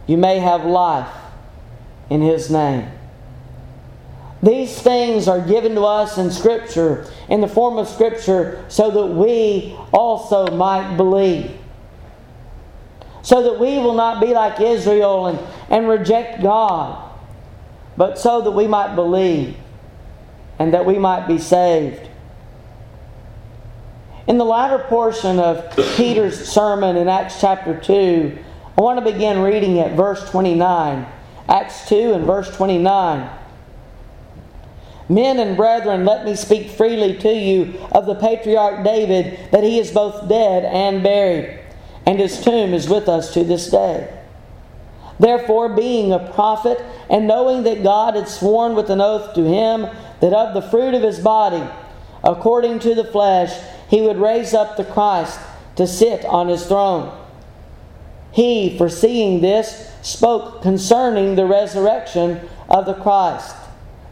you 0.06 0.16
may 0.16 0.38
have 0.38 0.64
life 0.64 1.12
in 2.09 2.20
his 2.20 2.50
name. 2.50 2.88
These 4.42 4.81
things 4.81 5.29
are 5.29 5.40
given 5.40 5.74
to 5.74 5.83
us 5.83 6.16
in 6.16 6.31
Scripture, 6.31 7.07
in 7.29 7.40
the 7.40 7.48
form 7.48 7.76
of 7.76 7.88
Scripture, 7.88 8.64
so 8.68 8.90
that 8.90 9.07
we 9.07 9.76
also 9.92 10.46
might 10.46 10.96
believe. 10.96 11.57
So 13.22 13.42
that 13.42 13.61
we 13.61 13.76
will 13.76 13.94
not 13.94 14.20
be 14.20 14.29
like 14.29 14.61
Israel 14.61 15.26
and, 15.26 15.38
and 15.68 15.88
reject 15.88 16.42
God, 16.42 17.11
but 17.98 18.18
so 18.18 18.40
that 18.40 18.53
we 18.53 18.66
might 18.66 18.94
believe 18.94 19.57
and 20.59 20.72
that 20.72 20.87
we 20.87 20.98
might 20.98 21.26
be 21.26 21.38
saved. 21.38 22.09
In 24.26 24.38
the 24.38 24.44
latter 24.44 24.79
portion 24.79 25.38
of 25.38 25.74
Peter's 25.96 26.48
sermon 26.48 26.96
in 26.96 27.09
Acts 27.09 27.40
chapter 27.40 27.79
2, 27.79 28.38
I 28.79 28.81
want 28.81 29.05
to 29.05 29.12
begin 29.12 29.40
reading 29.40 29.79
at 29.81 29.96
verse 29.96 30.31
29. 30.31 31.07
Acts 31.48 31.88
2 31.88 32.14
and 32.14 32.24
verse 32.24 32.55
29. 32.57 33.39
Men 35.10 35.40
and 35.40 35.56
brethren, 35.56 36.04
let 36.04 36.24
me 36.24 36.36
speak 36.36 36.70
freely 36.70 37.16
to 37.18 37.32
you 37.32 37.74
of 37.90 38.06
the 38.06 38.14
patriarch 38.14 38.84
David, 38.84 39.40
that 39.50 39.64
he 39.64 39.80
is 39.80 39.90
both 39.90 40.28
dead 40.28 40.64
and 40.64 41.02
buried, 41.02 41.58
and 42.06 42.20
his 42.20 42.40
tomb 42.40 42.72
is 42.72 42.88
with 42.88 43.08
us 43.08 43.34
to 43.34 43.42
this 43.42 43.68
day. 43.72 44.08
Therefore, 45.18 45.70
being 45.70 46.12
a 46.12 46.30
prophet, 46.32 46.80
and 47.10 47.26
knowing 47.26 47.64
that 47.64 47.82
God 47.82 48.14
had 48.14 48.28
sworn 48.28 48.76
with 48.76 48.88
an 48.88 49.00
oath 49.00 49.34
to 49.34 49.42
him 49.42 49.88
that 50.20 50.32
of 50.32 50.54
the 50.54 50.70
fruit 50.70 50.94
of 50.94 51.02
his 51.02 51.18
body, 51.18 51.68
according 52.22 52.78
to 52.78 52.94
the 52.94 53.02
flesh, 53.02 53.52
he 53.88 54.02
would 54.02 54.16
raise 54.16 54.54
up 54.54 54.76
the 54.76 54.84
Christ 54.84 55.40
to 55.74 55.88
sit 55.88 56.24
on 56.24 56.46
his 56.46 56.66
throne. 56.66 57.12
He, 58.30 58.78
foreseeing 58.78 59.40
this, 59.40 59.92
spoke 60.02 60.62
concerning 60.62 61.34
the 61.34 61.46
resurrection 61.46 62.48
of 62.68 62.86
the 62.86 62.94
Christ 62.94 63.56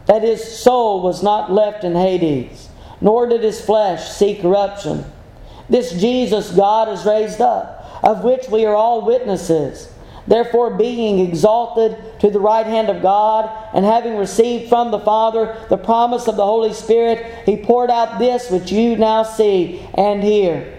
that 0.09 0.23
his 0.23 0.43
soul 0.43 1.03
was 1.03 1.21
not 1.21 1.51
left 1.51 1.83
in 1.83 1.93
Hades, 1.93 2.67
nor 2.99 3.27
did 3.27 3.43
his 3.43 3.63
flesh 3.63 4.09
see 4.09 4.33
corruption. 4.33 5.05
This 5.69 5.91
Jesus 6.01 6.49
God 6.51 6.87
has 6.87 7.05
raised 7.05 7.39
up, 7.39 8.01
of 8.03 8.23
which 8.23 8.49
we 8.49 8.65
are 8.65 8.73
all 8.73 9.05
witnesses. 9.05 9.93
Therefore, 10.25 10.71
being 10.71 11.19
exalted 11.19 11.95
to 12.21 12.31
the 12.31 12.39
right 12.39 12.65
hand 12.65 12.89
of 12.89 13.03
God, 13.03 13.51
and 13.71 13.85
having 13.85 14.17
received 14.17 14.67
from 14.67 14.89
the 14.89 14.99
Father 14.99 15.55
the 15.69 15.77
promise 15.77 16.27
of 16.27 16.37
the 16.37 16.45
Holy 16.45 16.73
Spirit, 16.73 17.45
he 17.45 17.57
poured 17.57 17.91
out 17.91 18.17
this 18.17 18.49
which 18.49 18.71
you 18.71 18.95
now 18.95 19.21
see 19.21 19.87
and 19.93 20.23
hear. 20.23 20.75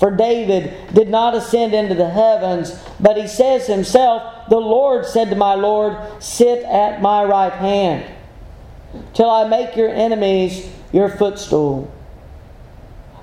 For 0.00 0.10
David 0.10 0.74
did 0.92 1.08
not 1.08 1.36
ascend 1.36 1.74
into 1.74 1.94
the 1.94 2.10
heavens, 2.10 2.76
but 2.98 3.16
he 3.16 3.28
says 3.28 3.68
himself, 3.68 4.48
The 4.48 4.58
Lord 4.58 5.06
said 5.06 5.30
to 5.30 5.36
my 5.36 5.54
Lord, 5.54 5.96
Sit 6.20 6.64
at 6.64 7.00
my 7.00 7.22
right 7.22 7.52
hand 7.52 8.15
till 9.14 9.30
I 9.30 9.48
make 9.48 9.76
your 9.76 9.88
enemies 9.88 10.68
your 10.92 11.08
footstool. 11.08 11.92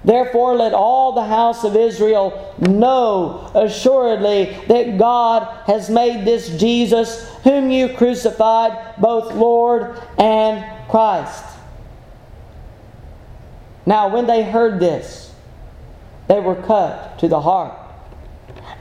Therefore, 0.06 0.56
let 0.56 0.74
all 0.74 1.14
the 1.14 1.24
house 1.24 1.64
of 1.64 1.78
Israel 1.78 2.54
know 2.60 3.50
assuredly 3.56 4.58
that 4.68 4.98
God 4.98 5.48
has 5.66 5.90
made 5.90 6.26
this 6.26 6.50
Jesus, 6.60 7.30
whom 7.44 7.72
you 7.72 7.90
crucified, 7.90 8.96
both 8.98 9.34
Lord 9.34 9.98
and 10.18 10.66
Christ. 10.90 11.46
Now, 13.86 14.10
when 14.10 14.28
they 14.28 14.44
heard 14.44 14.80
this, 14.80 15.34
they 16.28 16.40
were 16.40 16.56
cut 16.56 17.18
to 17.20 17.28
the 17.28 17.42
heart 17.42 17.74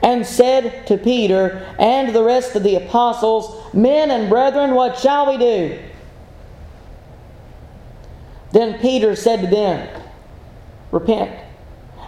and 0.01 0.25
said 0.25 0.85
to 0.87 0.97
Peter 0.97 1.65
and 1.79 2.13
the 2.13 2.23
rest 2.23 2.55
of 2.55 2.63
the 2.63 2.75
apostles, 2.75 3.73
Men 3.73 4.11
and 4.11 4.29
brethren, 4.29 4.71
what 4.71 4.99
shall 4.99 5.31
we 5.31 5.37
do? 5.37 5.79
Then 8.53 8.79
Peter 8.79 9.15
said 9.15 9.41
to 9.41 9.47
them, 9.47 10.01
Repent, 10.91 11.31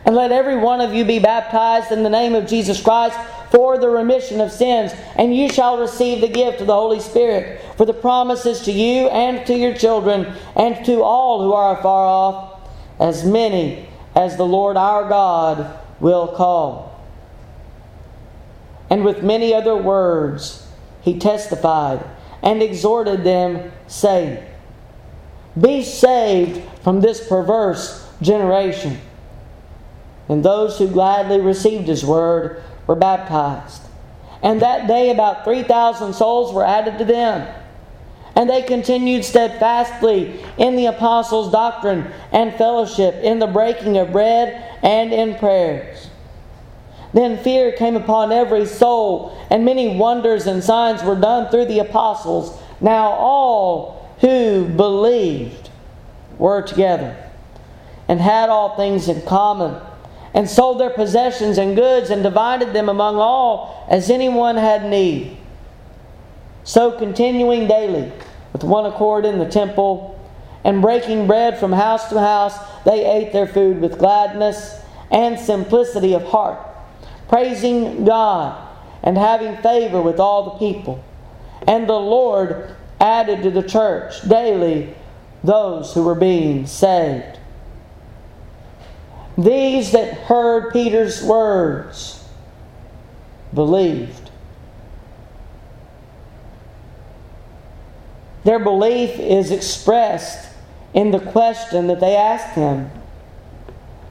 and 0.05 0.15
let 0.15 0.31
every 0.31 0.55
one 0.55 0.79
of 0.79 0.93
you 0.93 1.03
be 1.03 1.17
baptized 1.17 1.91
in 1.91 2.03
the 2.03 2.09
name 2.09 2.35
of 2.35 2.45
Jesus 2.45 2.79
Christ 2.79 3.17
for 3.49 3.79
the 3.79 3.89
remission 3.89 4.39
of 4.39 4.51
sins, 4.51 4.93
and 5.15 5.35
you 5.35 5.49
shall 5.49 5.79
receive 5.79 6.21
the 6.21 6.27
gift 6.27 6.61
of 6.61 6.67
the 6.67 6.73
Holy 6.73 6.99
Spirit. 6.99 7.61
For 7.77 7.85
the 7.85 7.93
promises 7.93 8.61
to 8.61 8.71
you 8.71 9.07
and 9.07 9.45
to 9.47 9.55
your 9.55 9.73
children, 9.73 10.35
and 10.55 10.85
to 10.85 11.01
all 11.01 11.41
who 11.41 11.53
are 11.53 11.79
afar 11.79 12.05
off, 12.05 12.69
as 12.99 13.25
many 13.25 13.89
as 14.15 14.37
the 14.37 14.45
Lord 14.45 14.77
our 14.77 15.09
God 15.09 15.79
will 15.99 16.27
call. 16.27 17.03
And 18.91 19.03
with 19.03 19.23
many 19.23 19.51
other 19.51 19.75
words 19.75 20.67
he 21.01 21.17
testified 21.17 22.05
and 22.43 22.61
exhorted 22.61 23.23
them, 23.23 23.71
saying, 23.87 24.44
be 25.59 25.83
saved 25.83 26.61
from 26.81 27.01
this 27.01 27.25
perverse 27.27 28.09
generation. 28.21 28.99
And 30.27 30.43
those 30.43 30.77
who 30.77 30.87
gladly 30.87 31.39
received 31.39 31.87
his 31.87 32.03
word 32.03 32.63
were 32.87 32.95
baptized. 32.95 33.81
And 34.41 34.61
that 34.61 34.87
day 34.87 35.11
about 35.11 35.43
3,000 35.43 36.13
souls 36.13 36.53
were 36.53 36.65
added 36.65 36.97
to 36.97 37.05
them. 37.05 37.47
And 38.35 38.49
they 38.49 38.63
continued 38.63 39.23
steadfastly 39.23 40.43
in 40.57 40.75
the 40.75 40.87
apostles' 40.87 41.51
doctrine 41.51 42.11
and 42.31 42.53
fellowship, 42.55 43.15
in 43.15 43.39
the 43.39 43.47
breaking 43.47 43.97
of 43.97 44.11
bread 44.11 44.77
and 44.83 45.13
in 45.13 45.35
prayers. 45.35 46.09
Then 47.13 47.41
fear 47.41 47.71
came 47.71 47.95
upon 47.95 48.33
every 48.33 48.65
soul, 48.65 49.41
and 49.49 49.63
many 49.63 49.95
wonders 49.95 50.47
and 50.47 50.61
signs 50.61 51.01
were 51.01 51.15
done 51.15 51.49
through 51.49 51.67
the 51.67 51.79
apostles. 51.79 52.59
Now 52.81 53.11
all 53.11 53.94
who 54.19 54.65
believed 54.65 55.69
were 56.37 56.61
together 56.61 57.15
and 58.07 58.19
had 58.19 58.49
all 58.49 58.75
things 58.75 59.07
in 59.07 59.21
common 59.23 59.81
and 60.33 60.49
sold 60.49 60.79
their 60.79 60.89
possessions 60.89 61.57
and 61.57 61.75
goods 61.75 62.09
and 62.09 62.21
divided 62.21 62.73
them 62.73 62.89
among 62.89 63.15
all 63.15 63.85
as 63.89 64.09
anyone 64.09 64.57
had 64.57 64.85
need. 64.89 65.37
So, 66.63 66.91
continuing 66.91 67.67
daily 67.67 68.11
with 68.51 68.63
one 68.63 68.85
accord 68.85 69.25
in 69.25 69.39
the 69.39 69.49
temple 69.49 70.19
and 70.63 70.81
breaking 70.81 71.27
bread 71.27 71.57
from 71.57 71.71
house 71.71 72.09
to 72.09 72.19
house, 72.19 72.57
they 72.83 73.05
ate 73.05 73.31
their 73.31 73.47
food 73.47 73.79
with 73.79 73.99
gladness 73.99 74.81
and 75.11 75.39
simplicity 75.39 76.13
of 76.13 76.23
heart, 76.23 76.59
praising 77.29 78.03
God 78.03 78.61
and 79.03 79.17
having 79.17 79.55
favor 79.57 80.01
with 80.01 80.19
all 80.19 80.43
the 80.43 80.59
people. 80.59 81.03
And 81.67 81.87
the 81.87 81.93
Lord 81.93 82.74
added 82.99 83.43
to 83.43 83.51
the 83.51 83.63
church 83.63 84.21
daily 84.27 84.93
those 85.43 85.93
who 85.93 86.03
were 86.03 86.15
being 86.15 86.65
saved. 86.65 87.39
These 89.37 89.91
that 89.91 90.13
heard 90.13 90.71
Peter's 90.71 91.21
words 91.23 92.27
believed. 93.53 94.31
Their 98.43 98.59
belief 98.59 99.19
is 99.19 99.51
expressed 99.51 100.49
in 100.93 101.11
the 101.11 101.19
question 101.19 101.87
that 101.87 101.99
they 101.99 102.15
asked 102.15 102.55
him 102.55 102.91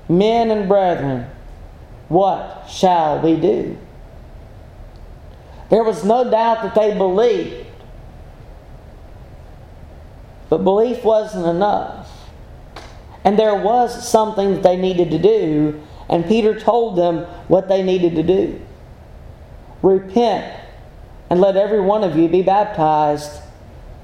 Men 0.08 0.50
and 0.50 0.68
brethren, 0.68 1.26
what 2.08 2.66
shall 2.68 3.20
we 3.22 3.36
do? 3.36 3.78
There 5.70 5.82
was 5.82 6.04
no 6.04 6.30
doubt 6.30 6.62
that 6.62 6.74
they 6.74 6.96
believed. 6.96 7.63
But 10.54 10.62
belief 10.62 11.02
wasn't 11.02 11.46
enough. 11.46 12.08
And 13.24 13.36
there 13.36 13.56
was 13.56 14.08
something 14.08 14.54
that 14.54 14.62
they 14.62 14.76
needed 14.76 15.10
to 15.10 15.18
do, 15.18 15.82
and 16.08 16.24
Peter 16.24 16.56
told 16.56 16.96
them 16.96 17.24
what 17.48 17.66
they 17.66 17.82
needed 17.82 18.14
to 18.14 18.22
do. 18.22 18.60
Repent 19.82 20.54
and 21.28 21.40
let 21.40 21.56
every 21.56 21.80
one 21.80 22.04
of 22.04 22.16
you 22.16 22.28
be 22.28 22.42
baptized 22.42 23.42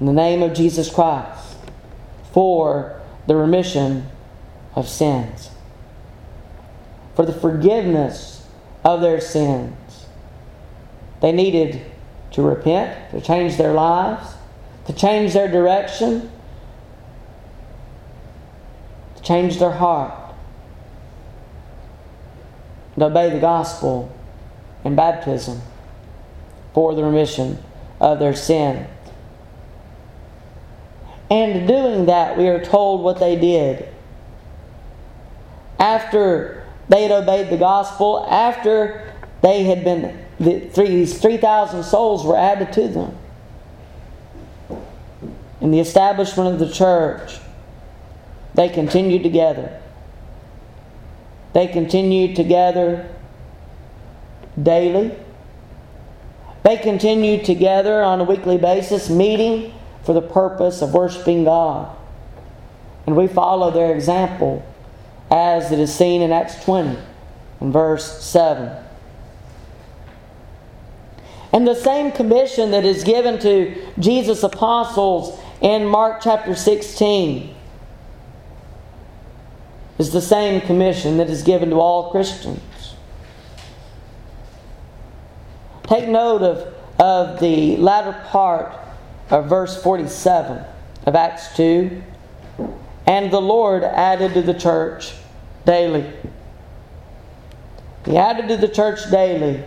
in 0.01 0.07
the 0.07 0.11
name 0.11 0.43
of 0.43 0.53
Jesus 0.53 0.93
Christ 0.93 1.55
for 2.33 2.99
the 3.27 3.37
remission 3.37 4.09
of 4.75 4.89
sins, 4.89 5.51
for 7.15 7.25
the 7.25 7.31
forgiveness 7.31 8.45
of 8.83 8.99
their 8.99 9.21
sins. 9.21 10.05
They 11.21 11.31
needed 11.31 11.81
to 12.31 12.41
repent, 12.41 13.11
to 13.11 13.21
change 13.21 13.55
their 13.55 13.71
lives, 13.71 14.33
to 14.87 14.91
change 14.91 15.31
their 15.31 15.49
direction, 15.49 16.29
change 19.21 19.59
their 19.59 19.71
heart, 19.71 20.13
and 22.95 23.03
obey 23.03 23.29
the 23.29 23.39
gospel 23.39 24.13
in 24.83 24.95
baptism 24.95 25.61
for 26.73 26.95
the 26.95 27.03
remission 27.03 27.57
of 27.99 28.19
their 28.19 28.33
sin. 28.33 28.87
And 31.29 31.67
doing 31.67 32.07
that, 32.07 32.37
we 32.37 32.47
are 32.49 32.63
told 32.63 33.01
what 33.01 33.19
they 33.19 33.37
did. 33.37 33.87
After 35.79 36.65
they 36.89 37.03
had 37.03 37.11
obeyed 37.11 37.49
the 37.49 37.57
gospel, 37.57 38.25
after 38.29 39.13
they 39.41 39.63
had 39.63 39.83
been, 39.83 40.25
the 40.39 40.59
three, 40.59 40.87
these 40.87 41.19
3,000 41.19 41.83
souls 41.83 42.25
were 42.25 42.35
added 42.35 42.73
to 42.73 42.87
them. 42.87 43.17
In 45.61 45.71
the 45.71 45.79
establishment 45.79 46.53
of 46.53 46.59
the 46.59 46.73
church, 46.73 47.39
they 48.53 48.69
continued 48.69 49.23
together. 49.23 49.81
They 51.53 51.67
continued 51.67 52.35
together 52.35 53.09
daily. 54.61 55.15
They 56.63 56.77
continued 56.77 57.45
together 57.45 58.01
on 58.03 58.21
a 58.21 58.23
weekly 58.23 58.57
basis, 58.57 59.09
meeting 59.09 59.73
for 60.03 60.13
the 60.13 60.21
purpose 60.21 60.81
of 60.81 60.93
worshiping 60.93 61.43
God. 61.43 61.95
And 63.05 63.15
we 63.15 63.27
follow 63.27 63.71
their 63.71 63.93
example 63.93 64.65
as 65.29 65.71
it 65.71 65.79
is 65.79 65.93
seen 65.93 66.21
in 66.21 66.31
Acts 66.31 66.63
20 66.63 66.97
in 67.61 67.71
verse 67.71 68.23
7. 68.23 68.71
And 71.53 71.67
the 71.67 71.75
same 71.75 72.11
commission 72.11 72.71
that 72.71 72.85
is 72.85 73.03
given 73.03 73.39
to 73.39 73.75
Jesus' 73.99 74.43
apostles 74.43 75.39
in 75.61 75.85
Mark 75.85 76.21
chapter 76.21 76.55
16 76.55 77.55
is 80.01 80.09
the 80.09 80.19
same 80.19 80.59
commission 80.61 81.17
that 81.17 81.29
is 81.29 81.43
given 81.43 81.69
to 81.69 81.75
all 81.75 82.09
Christians. 82.09 82.95
Take 85.83 86.09
note 86.09 86.41
of, 86.41 86.73
of 86.99 87.39
the 87.39 87.77
latter 87.77 88.19
part 88.29 88.73
of 89.29 89.47
verse 89.47 89.79
47 89.83 90.65
of 91.05 91.15
Acts 91.15 91.55
2. 91.55 92.01
And 93.05 93.29
the 93.29 93.39
Lord 93.39 93.83
added 93.83 94.33
to 94.33 94.41
the 94.41 94.55
church 94.55 95.13
daily. 95.67 96.11
He 98.03 98.17
added 98.17 98.47
to 98.47 98.57
the 98.57 98.73
church 98.73 99.11
daily 99.11 99.63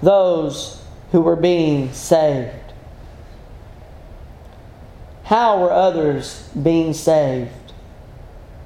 those 0.00 0.80
who 1.10 1.20
were 1.20 1.34
being 1.34 1.92
saved. 1.92 2.54
How 5.24 5.60
were 5.60 5.72
others 5.72 6.48
being 6.50 6.94
saved, 6.94 7.63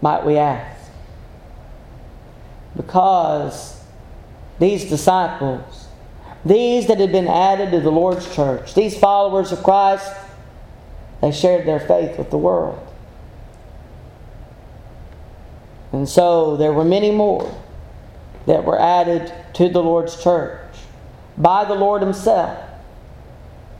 might 0.01 0.25
we 0.25 0.37
ask? 0.37 0.91
Because 2.77 3.83
these 4.59 4.85
disciples 4.85 5.89
these 6.45 6.87
that 6.87 6.99
had 6.99 7.13
been 7.13 7.29
added 7.29 7.73
to 7.73 7.81
the 7.81 7.91
Lord's 7.91 8.33
church, 8.35 8.75
these 8.75 8.99
followers 8.99 9.53
of 9.53 9.63
Christ, 9.63 10.11
they 11.21 11.33
shared 11.33 11.67
their 11.67 11.81
faith 11.81 12.17
with 12.17 12.31
the 12.31 12.39
world. 12.39 12.85
And 15.93 16.09
so 16.09 16.57
there 16.57 16.73
were 16.73 16.85
many 16.85 17.11
more 17.11 17.55
that 18.47 18.65
were 18.65 18.81
added 18.81 19.33
to 19.55 19.69
the 19.69 19.83
Lord's 19.83 20.23
church 20.23 20.61
by 21.37 21.65
the 21.65 21.75
Lord 21.75 22.03
Himself 22.03 22.59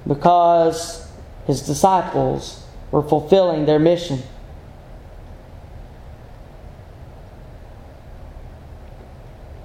because 0.07 1.09
His 1.47 1.63
disciples 1.63 2.65
were 2.91 3.03
fulfilling 3.03 3.67
their 3.67 3.79
mission. 3.79 4.23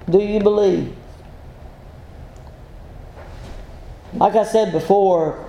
Do 0.08 0.18
you 0.18 0.40
believe? 0.40 0.94
Like 4.14 4.34
I 4.34 4.44
said 4.44 4.72
before, 4.72 5.48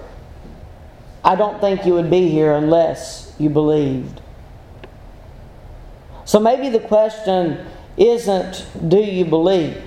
I 1.23 1.35
don't 1.35 1.59
think 1.59 1.85
you 1.85 1.93
would 1.93 2.09
be 2.09 2.29
here 2.29 2.53
unless 2.53 3.35
you 3.37 3.49
believed. 3.49 4.21
So 6.23 6.39
maybe 6.39 6.69
the 6.69 6.79
question 6.79 7.65
isn't, 7.97 8.65
do 8.87 8.97
you 8.97 9.25
believe? 9.25 9.81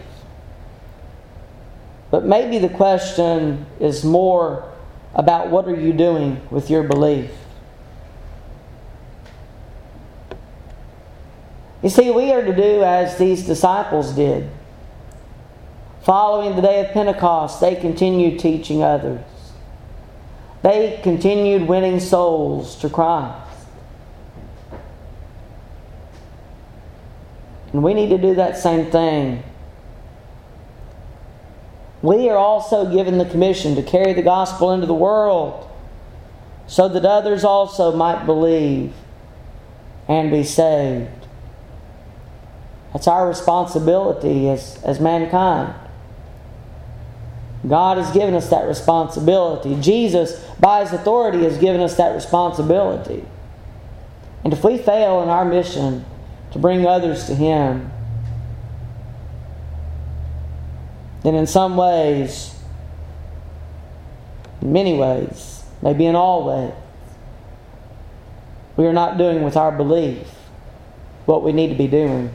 But 2.10 2.24
maybe 2.24 2.58
the 2.58 2.68
question 2.68 3.66
is 3.80 4.04
more 4.04 4.72
about 5.14 5.48
what 5.48 5.66
are 5.66 5.76
you 5.76 5.92
doing 5.92 6.40
with 6.50 6.70
your 6.70 6.82
belief? 6.82 7.30
You 11.82 11.90
see, 11.90 12.10
we 12.10 12.32
are 12.32 12.42
to 12.42 12.54
do 12.54 12.82
as 12.82 13.18
these 13.18 13.46
disciples 13.46 14.12
did. 14.12 14.50
Following 16.02 16.56
the 16.56 16.62
day 16.62 16.84
of 16.84 16.92
Pentecost, 16.92 17.60
they 17.60 17.76
continued 17.76 18.38
teaching 18.38 18.82
others. 18.82 19.20
They 20.62 20.98
continued 21.02 21.68
winning 21.68 22.00
souls 22.00 22.76
to 22.76 22.88
Christ. 22.88 23.48
And 27.72 27.82
we 27.82 27.94
need 27.94 28.08
to 28.08 28.18
do 28.18 28.34
that 28.36 28.56
same 28.56 28.90
thing. 28.90 29.42
We 32.00 32.28
are 32.28 32.36
also 32.36 32.90
given 32.90 33.18
the 33.18 33.24
commission 33.24 33.74
to 33.74 33.82
carry 33.82 34.12
the 34.12 34.22
gospel 34.22 34.72
into 34.72 34.86
the 34.86 34.94
world 34.94 35.68
so 36.66 36.88
that 36.88 37.04
others 37.04 37.44
also 37.44 37.94
might 37.94 38.24
believe 38.24 38.92
and 40.06 40.30
be 40.30 40.44
saved. 40.44 41.26
That's 42.92 43.08
our 43.08 43.28
responsibility 43.28 44.48
as, 44.48 44.82
as 44.82 45.00
mankind. 45.00 45.74
God 47.66 47.98
has 47.98 48.12
given 48.12 48.34
us 48.34 48.50
that 48.50 48.66
responsibility. 48.68 49.76
Jesus, 49.80 50.38
by 50.60 50.82
His 50.84 50.92
authority, 50.92 51.42
has 51.42 51.58
given 51.58 51.80
us 51.80 51.96
that 51.96 52.14
responsibility. 52.14 53.24
And 54.44 54.52
if 54.52 54.62
we 54.62 54.78
fail 54.78 55.22
in 55.22 55.28
our 55.28 55.44
mission 55.44 56.04
to 56.52 56.58
bring 56.58 56.86
others 56.86 57.26
to 57.26 57.34
Him, 57.34 57.90
then 61.22 61.34
in 61.34 61.46
some 61.46 61.76
ways, 61.76 62.54
in 64.62 64.72
many 64.72 64.96
ways, 64.96 65.64
maybe 65.82 66.06
in 66.06 66.14
all 66.14 66.46
ways, 66.46 66.72
we 68.76 68.86
are 68.86 68.92
not 68.92 69.18
doing 69.18 69.42
with 69.42 69.56
our 69.56 69.72
belief 69.72 70.28
what 71.26 71.42
we 71.42 71.52
need 71.52 71.68
to 71.68 71.74
be 71.74 71.88
doing. 71.88 72.30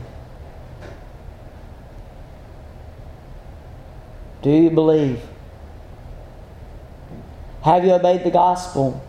Do 4.44 4.50
you 4.50 4.68
believe? 4.68 5.22
Have 7.62 7.82
you 7.82 7.92
obeyed 7.92 8.24
the 8.24 8.30
gospel? 8.30 9.02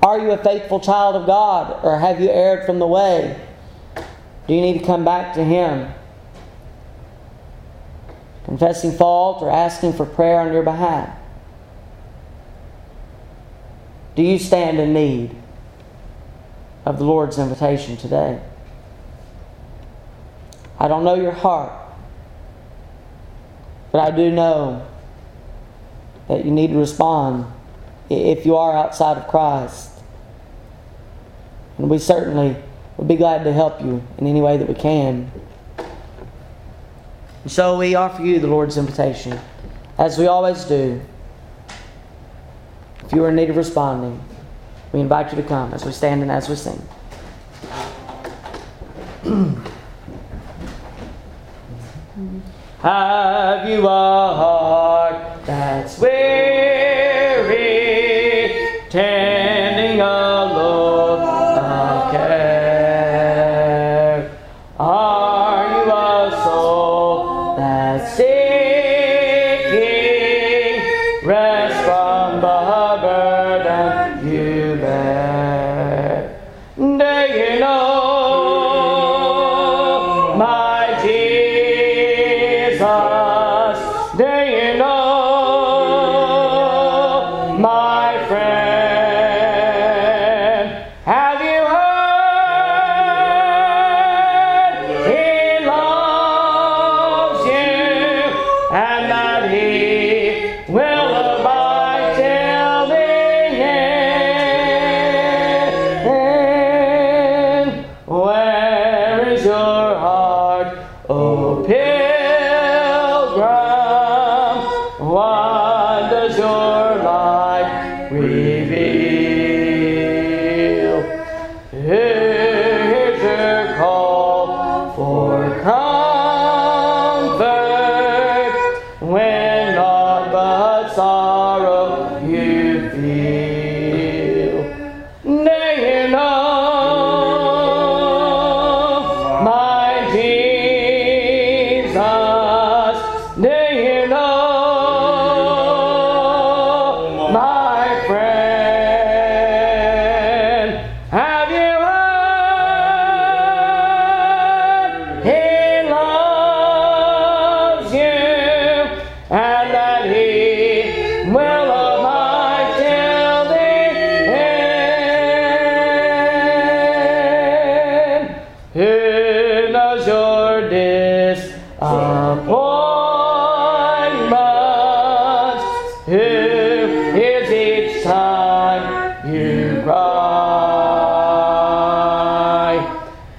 Are 0.00 0.20
you 0.20 0.30
a 0.30 0.38
faithful 0.38 0.78
child 0.78 1.16
of 1.16 1.26
God 1.26 1.84
or 1.84 1.98
have 1.98 2.20
you 2.20 2.30
erred 2.30 2.64
from 2.64 2.78
the 2.78 2.86
way? 2.86 3.44
Do 4.46 4.54
you 4.54 4.60
need 4.60 4.78
to 4.78 4.86
come 4.86 5.04
back 5.04 5.34
to 5.34 5.42
Him? 5.42 5.92
Confessing 8.44 8.92
fault 8.92 9.42
or 9.42 9.50
asking 9.50 9.94
for 9.94 10.06
prayer 10.06 10.38
on 10.38 10.52
your 10.52 10.62
behalf? 10.62 11.18
Do 14.14 14.22
you 14.22 14.38
stand 14.38 14.78
in 14.78 14.94
need 14.94 15.34
of 16.84 16.98
the 16.98 17.04
Lord's 17.04 17.40
invitation 17.40 17.96
today? 17.96 18.40
I 20.78 20.86
don't 20.86 21.02
know 21.02 21.16
your 21.16 21.32
heart. 21.32 21.79
But 23.92 24.00
I 24.00 24.16
do 24.16 24.30
know 24.30 24.86
that 26.28 26.44
you 26.44 26.50
need 26.50 26.68
to 26.68 26.78
respond 26.78 27.46
if 28.08 28.46
you 28.46 28.56
are 28.56 28.76
outside 28.76 29.16
of 29.16 29.28
Christ. 29.28 29.90
And 31.78 31.90
we 31.90 31.98
certainly 31.98 32.56
would 32.96 33.08
be 33.08 33.16
glad 33.16 33.44
to 33.44 33.52
help 33.52 33.80
you 33.80 34.02
in 34.18 34.26
any 34.26 34.40
way 34.40 34.56
that 34.56 34.68
we 34.68 34.74
can. 34.74 35.30
And 37.42 37.50
so 37.50 37.78
we 37.78 37.94
offer 37.94 38.22
you 38.22 38.38
the 38.38 38.46
Lord's 38.46 38.76
invitation, 38.76 39.38
as 39.98 40.18
we 40.18 40.26
always 40.26 40.64
do. 40.64 41.00
If 43.04 43.12
you 43.12 43.24
are 43.24 43.30
in 43.30 43.36
need 43.36 43.50
of 43.50 43.56
responding, 43.56 44.22
we 44.92 45.00
invite 45.00 45.32
you 45.32 45.42
to 45.42 45.48
come 45.48 45.72
as 45.72 45.84
we 45.84 45.92
stand 45.92 46.22
and 46.22 46.30
as 46.30 46.48
we 46.48 46.54
sing. 46.54 46.80
Have 52.82 53.68
you 53.68 53.86
a 53.86 54.34
heart 54.40 55.44
that's 55.44 55.98
weary, 55.98 56.79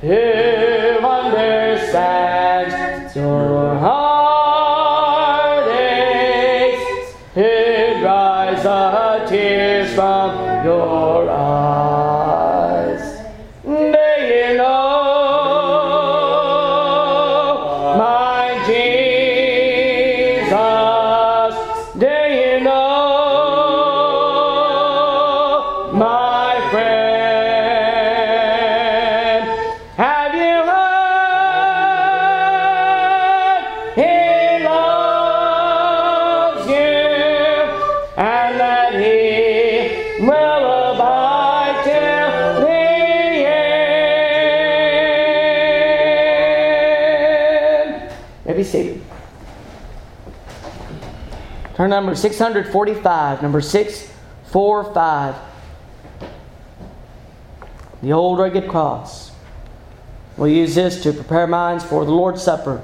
Who 0.02 0.31
Turn 51.82 51.90
number 51.90 52.14
645, 52.14 53.42
number 53.42 53.60
645. 53.60 55.36
The 58.04 58.14
old 58.14 58.38
rugged 58.38 58.70
cross. 58.70 59.32
We'll 60.38 60.50
use 60.50 60.76
this 60.76 61.02
to 61.02 61.12
prepare 61.12 61.48
minds 61.48 61.84
for 61.84 62.06
the 62.06 62.12
Lord's 62.12 62.44
Supper, 62.44 62.84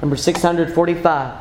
number 0.00 0.16
645. 0.16 1.38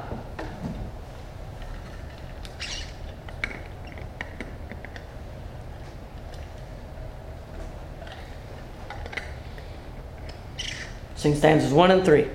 Sing 11.16 11.34
stanzas 11.34 11.74
1 11.74 11.89
and 11.89 12.06
3. 12.06 12.28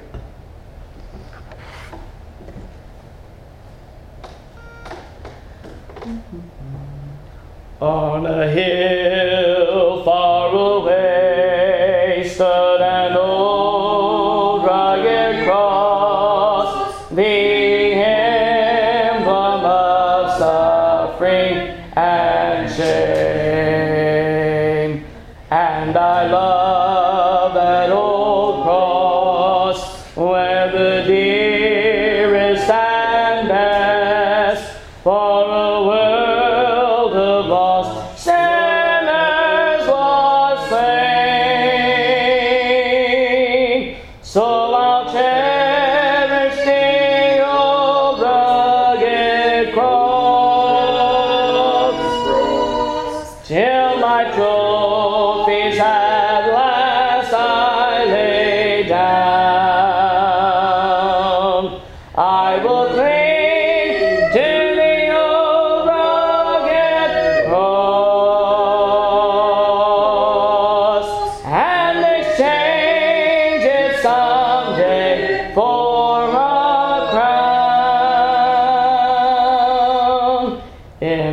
On 7.80 8.26
a 8.26 8.48
hill 8.50 9.05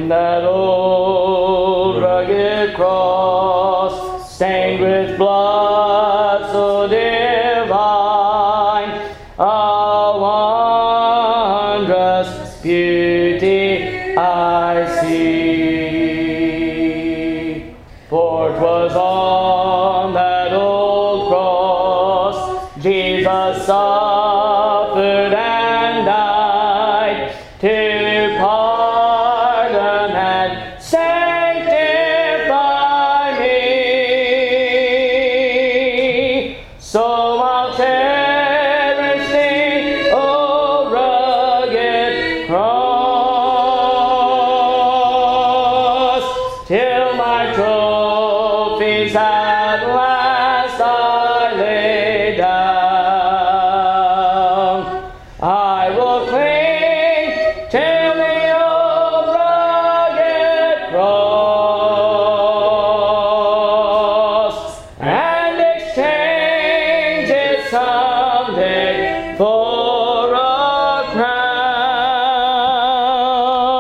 in 0.04 0.10
that 0.10 0.44
old 0.44 0.53